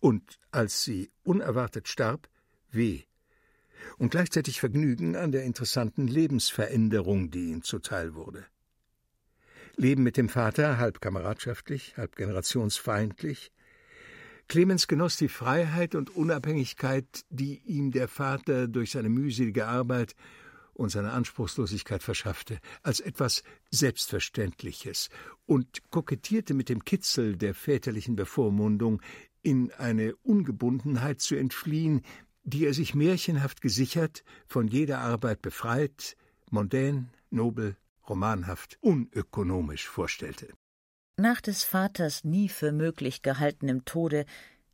[0.00, 2.28] und als sie unerwartet starb,
[2.70, 3.02] weh,
[3.98, 8.46] und gleichzeitig Vergnügen an der interessanten Lebensveränderung, die ihm zuteil wurde.
[9.76, 13.52] Leben mit dem Vater, halb kameradschaftlich, halb generationsfeindlich.
[14.52, 20.14] Clemens genoss die Freiheit und Unabhängigkeit, die ihm der Vater durch seine mühselige Arbeit
[20.74, 25.08] und seine Anspruchslosigkeit verschaffte, als etwas Selbstverständliches
[25.46, 29.00] und kokettierte mit dem Kitzel der väterlichen Bevormundung,
[29.40, 32.02] in eine Ungebundenheit zu entfliehen,
[32.44, 36.14] die er sich märchenhaft gesichert, von jeder Arbeit befreit,
[36.50, 40.48] mondän, nobel, romanhaft unökonomisch vorstellte.
[41.22, 44.26] Nach des Vaters nie für möglich gehaltenem Tode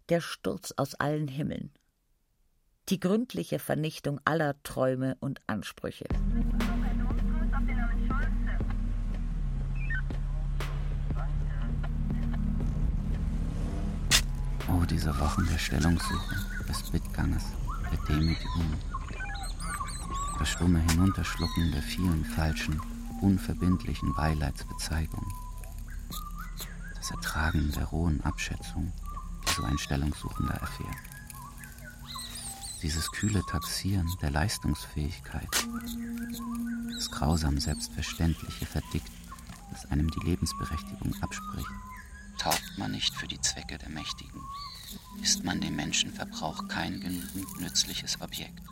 [0.08, 1.70] der Sturz aus allen Himmeln.
[2.88, 6.06] Die gründliche Vernichtung aller Träume und Ansprüche.
[14.68, 16.34] Oh, diese Wochen der Stellungssuche,
[16.66, 17.44] des Bittganges,
[17.92, 18.72] der Demütigung,
[20.38, 22.80] das stumme Hinunterschlucken der vielen falschen,
[23.20, 25.30] unverbindlichen Beileidsbezeigungen,
[27.08, 28.92] das Ertragen der rohen Abschätzung,
[29.46, 30.96] die so ein Stellungssuchender erfährt.
[32.82, 35.48] Dieses kühle Taxieren der Leistungsfähigkeit,
[36.94, 39.10] das grausam Selbstverständliche verdickt,
[39.70, 41.68] das einem die Lebensberechtigung abspricht.
[42.38, 44.40] Taugt man nicht für die Zwecke der Mächtigen,
[45.22, 48.62] ist man dem Menschenverbrauch kein genügend nützliches Objekt.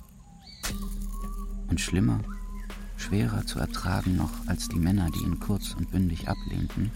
[1.68, 2.20] Und schlimmer,
[2.96, 6.90] Schwerer zu ertragen noch als die Männer, die ihn kurz und bündig ablehnten,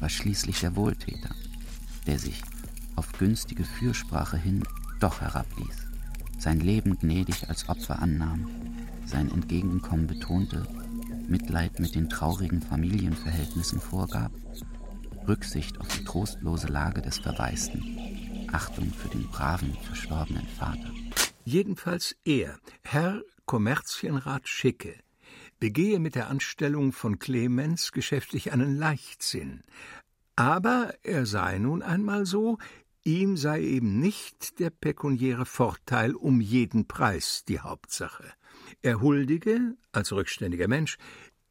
[0.00, 1.34] war schließlich der Wohltäter,
[2.06, 2.42] der sich
[2.96, 4.64] auf günstige Fürsprache hin
[4.98, 5.86] doch herabließ,
[6.38, 8.48] sein Leben gnädig als Opfer annahm,
[9.06, 10.66] sein Entgegenkommen betonte,
[11.28, 14.32] Mitleid mit den traurigen Familienverhältnissen vorgab,
[15.28, 20.90] Rücksicht auf die trostlose Lage des Verwaisten, Achtung für den braven, verstorbenen Vater.
[21.44, 24.94] Jedenfalls er, Herr Kommerzienrat Schicke,
[25.60, 29.62] begehe mit der Anstellung von Clemens geschäftlich einen Leichtsinn.
[30.34, 32.58] Aber er sei nun einmal so,
[33.04, 38.24] ihm sei eben nicht der pekuniäre Vorteil um jeden Preis die Hauptsache.
[38.82, 40.96] Er huldige, als rückständiger Mensch,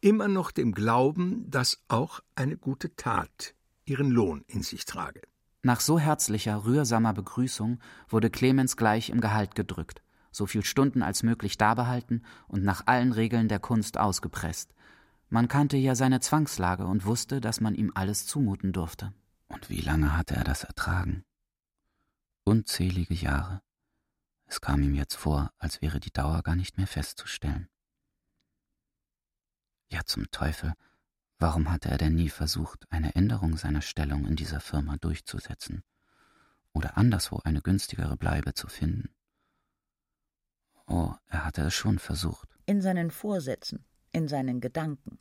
[0.01, 3.53] immer noch dem Glauben, dass auch eine gute Tat
[3.86, 5.22] ihren Lohn in sich trage.
[5.62, 10.01] Nach so herzlicher, rührsamer Begrüßung wurde Clemens gleich im Gehalt gedrückt
[10.32, 14.74] so viel Stunden als möglich dabehalten und nach allen Regeln der Kunst ausgepresst.
[15.30, 19.14] Man kannte ja seine Zwangslage und wusste, dass man ihm alles zumuten durfte.
[19.48, 21.24] Und wie lange hatte er das ertragen?
[22.44, 23.62] Unzählige Jahre.
[24.46, 27.70] Es kam ihm jetzt vor, als wäre die Dauer gar nicht mehr festzustellen.
[29.92, 30.74] Ja, zum Teufel,
[31.38, 35.84] warum hatte er denn nie versucht, eine Änderung seiner Stellung in dieser Firma durchzusetzen
[36.74, 39.10] oder anderswo eine günstigere Bleibe zu finden?
[40.90, 42.50] Oh, er hatte es schon versucht.
[42.66, 45.20] In seinen Vorsätzen, in seinen Gedanken.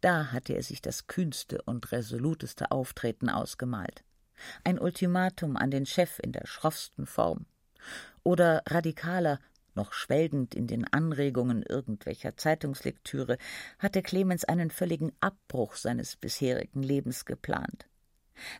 [0.00, 4.02] Da hatte er sich das kühnste und resoluteste Auftreten ausgemalt.
[4.64, 7.46] Ein Ultimatum an den Chef in der schroffsten Form.
[8.22, 9.40] Oder radikaler,
[9.74, 13.36] noch schwelgend in den Anregungen irgendwelcher Zeitungslektüre,
[13.78, 17.86] hatte Clemens einen völligen Abbruch seines bisherigen Lebens geplant.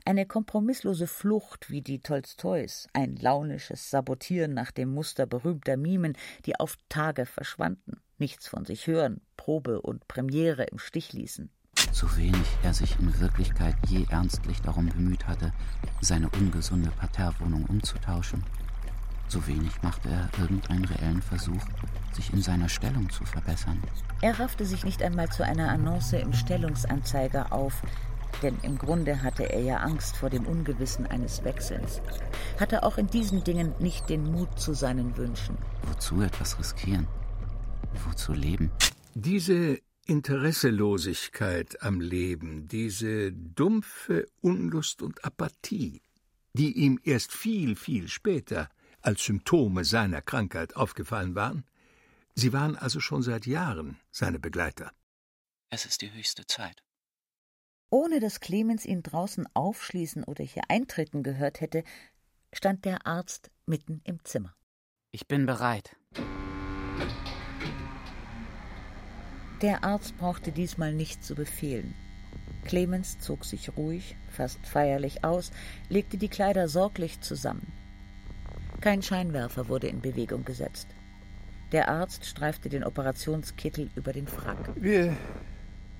[0.04, 6.16] Eine kompromisslose Flucht wie die Tolstois, ein launisches Sabotieren nach dem Muster berühmter Mimen,
[6.46, 11.50] die auf Tage verschwanden, nichts von sich hören, Probe und Premiere im Stich ließen.
[11.92, 15.52] So wenig er sich in Wirklichkeit je ernstlich darum bemüht hatte,
[16.00, 18.44] seine ungesunde Parterrewohnung umzutauschen,
[19.28, 21.62] so wenig machte er irgendeinen reellen Versuch,
[22.12, 23.82] sich in seiner Stellung zu verbessern.
[24.20, 27.82] Er raffte sich nicht einmal zu einer Annonce im Stellungsanzeiger auf,
[28.44, 32.02] denn im Grunde hatte er ja Angst vor dem Ungewissen eines Wechsels,
[32.60, 35.56] hatte auch in diesen Dingen nicht den Mut zu seinen Wünschen.
[35.84, 37.08] Wozu etwas riskieren?
[38.06, 38.70] Wozu leben?
[39.14, 46.02] Diese Interesselosigkeit am Leben, diese dumpfe Unlust und Apathie,
[46.52, 48.68] die ihm erst viel, viel später
[49.00, 51.64] als Symptome seiner Krankheit aufgefallen waren,
[52.34, 54.92] sie waren also schon seit Jahren seine Begleiter.
[55.70, 56.83] Es ist die höchste Zeit.
[57.94, 61.84] Ohne dass Clemens ihn draußen aufschließen oder hier eintreten gehört hätte,
[62.52, 64.52] stand der Arzt mitten im Zimmer.
[65.12, 65.94] Ich bin bereit.
[69.62, 71.94] Der Arzt brauchte diesmal nicht zu befehlen.
[72.64, 75.52] Clemens zog sich ruhig, fast feierlich aus,
[75.88, 77.72] legte die Kleider sorglich zusammen.
[78.80, 80.88] Kein Scheinwerfer wurde in Bewegung gesetzt.
[81.70, 84.72] Der Arzt streifte den Operationskittel über den Frack.
[84.74, 85.16] Wir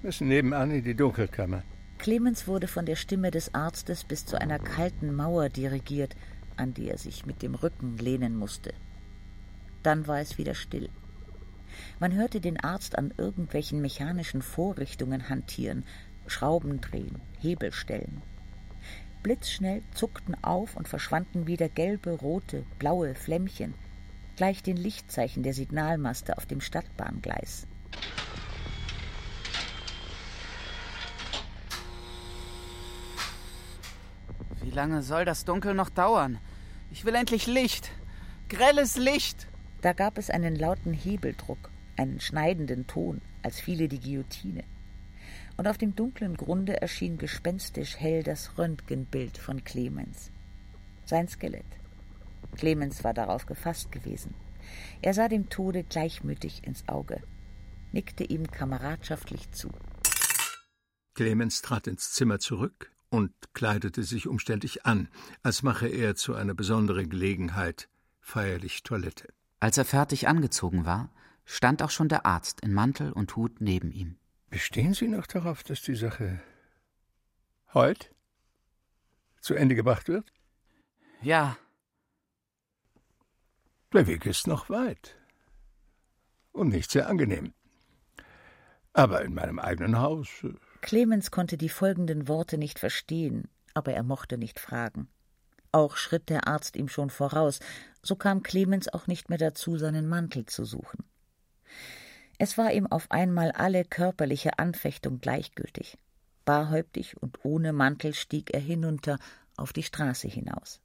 [0.03, 1.63] müssen nebenan in die Dunkelkammer.
[1.99, 6.15] Clemens wurde von der Stimme des Arztes bis zu einer kalten Mauer dirigiert,
[6.57, 8.75] an die er sich mit dem Rücken lehnen musste.
[9.83, 10.89] Dann war es wieder still.
[11.99, 15.85] Man hörte den Arzt an irgendwelchen mechanischen Vorrichtungen hantieren,
[16.27, 18.23] Schrauben drehen, Hebel stellen.
[19.23, 23.75] Blitzschnell zuckten auf und verschwanden wieder gelbe, rote, blaue Flämmchen,
[24.37, 27.67] gleich den Lichtzeichen der Signalmaste auf dem Stadtbahngleis.
[34.75, 36.39] Lange soll das Dunkel noch dauern?
[36.91, 37.91] Ich will endlich Licht.
[38.49, 39.47] Grelles Licht.
[39.81, 44.65] Da gab es einen lauten Hebeldruck, einen schneidenden Ton, als fiele die Guillotine.
[45.57, 50.31] Und auf dem dunklen Grunde erschien gespenstisch hell das Röntgenbild von Clemens.
[51.07, 51.65] Sein Skelett.
[52.57, 54.35] Clemens war darauf gefasst gewesen.
[55.03, 57.23] Er sah dem Tode gleichmütig ins Auge,
[57.93, 59.71] nickte ihm kameradschaftlich zu.
[61.15, 65.09] Clemens trat ins Zimmer zurück, und kleidete sich umständlich an,
[65.43, 67.89] als mache er zu einer besonderen Gelegenheit
[68.21, 69.33] feierlich Toilette.
[69.61, 71.11] Als er fertig angezogen war,
[71.45, 74.19] stand auch schon der Arzt in Mantel und Hut neben ihm.
[74.51, 76.41] Bestehen Sie noch darauf, dass die Sache
[77.73, 78.09] heute
[79.41, 80.33] zu Ende gebracht wird?
[81.23, 81.57] Ja.
[83.93, 85.17] Der Weg ist noch weit
[86.53, 87.53] und nicht sehr angenehm.
[88.93, 90.55] Aber in meinem eigenen Haus äh,
[90.85, 95.09] Clemens konnte die folgenden Worte nicht verstehen, aber er mochte nicht fragen.
[95.73, 97.61] Auch schritt der Arzt ihm schon voraus,
[98.03, 101.03] so kam Clemens auch nicht mehr dazu, seinen Mantel zu suchen.
[102.37, 105.97] Es war ihm auf einmal alle körperliche Anfechtung gleichgültig.
[106.45, 109.19] Barhäuptig und ohne Mantel stieg er hinunter
[109.57, 110.83] auf die Straße hinaus.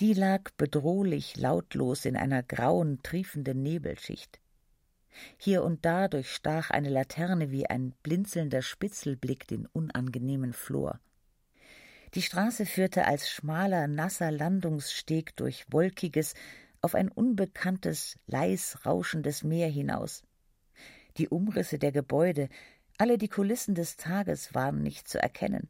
[0.00, 4.40] Die lag bedrohlich lautlos in einer grauen, triefenden Nebelschicht.
[5.38, 11.00] Hier und da durchstach eine Laterne wie ein blinzelnder Spitzelblick den unangenehmen Flor.
[12.14, 16.34] Die Straße führte als schmaler, nasser Landungssteg durch wolkiges,
[16.80, 20.22] auf ein unbekanntes, leis rauschendes Meer hinaus.
[21.16, 22.48] Die Umrisse der Gebäude,
[22.98, 25.68] alle die Kulissen des Tages waren nicht zu erkennen.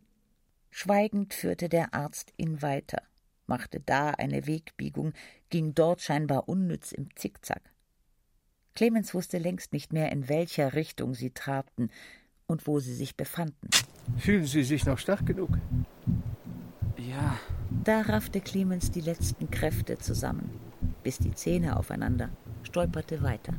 [0.70, 3.02] Schweigend führte der Arzt ihn weiter,
[3.46, 5.12] machte da eine Wegbiegung,
[5.48, 7.73] ging dort scheinbar unnütz im Zickzack.
[8.74, 11.90] Clemens wusste längst nicht mehr, in welcher Richtung sie trabten
[12.46, 13.68] und wo sie sich befanden.
[14.18, 15.50] Fühlen Sie sich noch stark genug?
[16.96, 17.38] Ja.
[17.84, 20.50] Da raffte Clemens die letzten Kräfte zusammen,
[21.02, 22.30] biss die Zähne aufeinander,
[22.62, 23.54] stolperte weiter.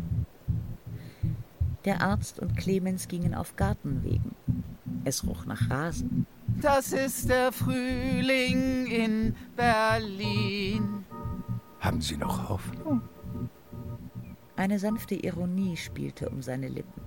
[1.86, 4.36] Der Arzt und Clemens gingen auf Gartenwegen.
[5.06, 6.26] Es roch nach Rasen.
[6.62, 11.06] das ist der Frühling in Berlin.
[11.80, 13.02] Haben Sie noch Hoffnung?
[14.58, 17.02] Eine sanfte Ironie spielte um seine Lippen.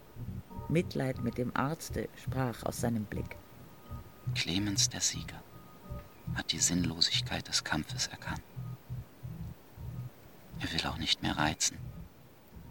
[0.68, 3.36] Mitleid mit dem Arzte sprach aus seinem Blick.
[4.34, 5.42] Clemens, der Sieger,
[6.34, 8.42] hat die Sinnlosigkeit des Kampfes erkannt.
[10.60, 11.78] Er will auch nicht mehr reizen.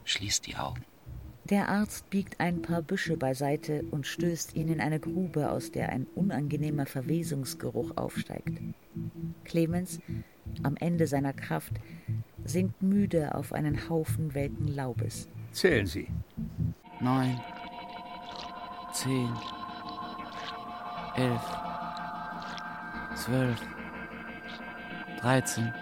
[0.05, 0.83] Schließt die Augen.
[1.45, 5.89] Der Arzt biegt ein paar Büsche beiseite und stößt ihn in eine Grube, aus der
[5.89, 8.59] ein unangenehmer Verwesungsgeruch aufsteigt.
[9.45, 9.99] Clemens,
[10.63, 11.73] am Ende seiner Kraft,
[12.49, 15.29] sinkt müde auf einen Haufen welken Laubes.
[15.51, 16.07] Zählen Sie.
[16.99, 17.39] Neun,
[18.93, 19.29] zehn,
[21.15, 21.41] elf,
[23.15, 23.61] zwölf,
[25.19, 25.73] dreizehn.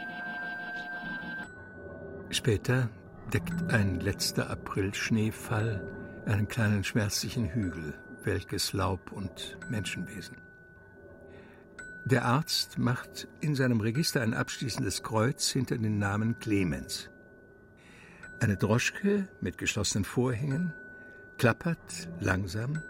[2.30, 2.89] Später
[3.34, 5.82] deckt ein letzter Aprilschneefall
[6.26, 7.93] einen kleinen schmerzlichen Hügel,
[8.24, 10.45] welkes Laub und Menschenwesen.
[12.06, 17.10] Der Arzt macht in seinem Register ein abschließendes Kreuz hinter den Namen Clemens.
[18.39, 20.72] Eine Droschke mit geschlossenen Vorhängen
[21.39, 22.84] klappert langsam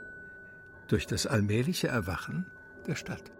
[0.89, 2.45] durch das allmähliche Erwachen
[2.87, 3.31] der Stadt.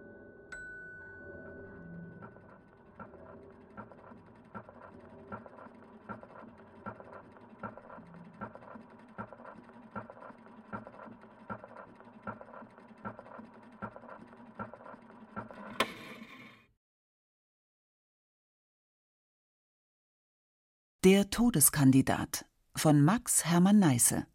[21.06, 22.46] Der Todeskandidat
[22.78, 24.26] von Max Hermann Neisse.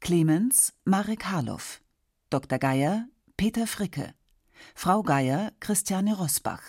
[0.00, 1.82] Clemens Marek Harloff.
[2.30, 2.58] Dr.
[2.58, 3.06] Geier
[3.36, 4.14] Peter Fricke.
[4.74, 6.62] Frau Geier Christiane Rosbach.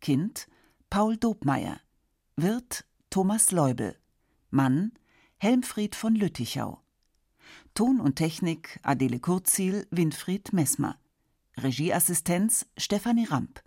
[0.00, 0.46] Kind
[0.90, 1.80] Paul Dobmeier.
[2.36, 3.96] Wirt Thomas Leubel.
[4.50, 4.92] Mann
[5.38, 6.80] Helmfried von Lüttichau.
[7.74, 11.00] Ton und Technik Adele Kurzziel, Winfried Messmer.
[11.56, 13.60] Regieassistenz Stefanie Ramp.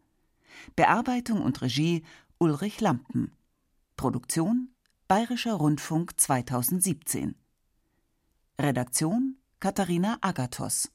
[0.78, 2.06] Bearbeitung und Regie
[2.38, 3.36] Ulrich Lampen.
[4.00, 4.70] Produktion
[5.10, 7.36] Bayerischer Rundfunk 2017.
[8.58, 10.90] Redaktion Katharina Agathos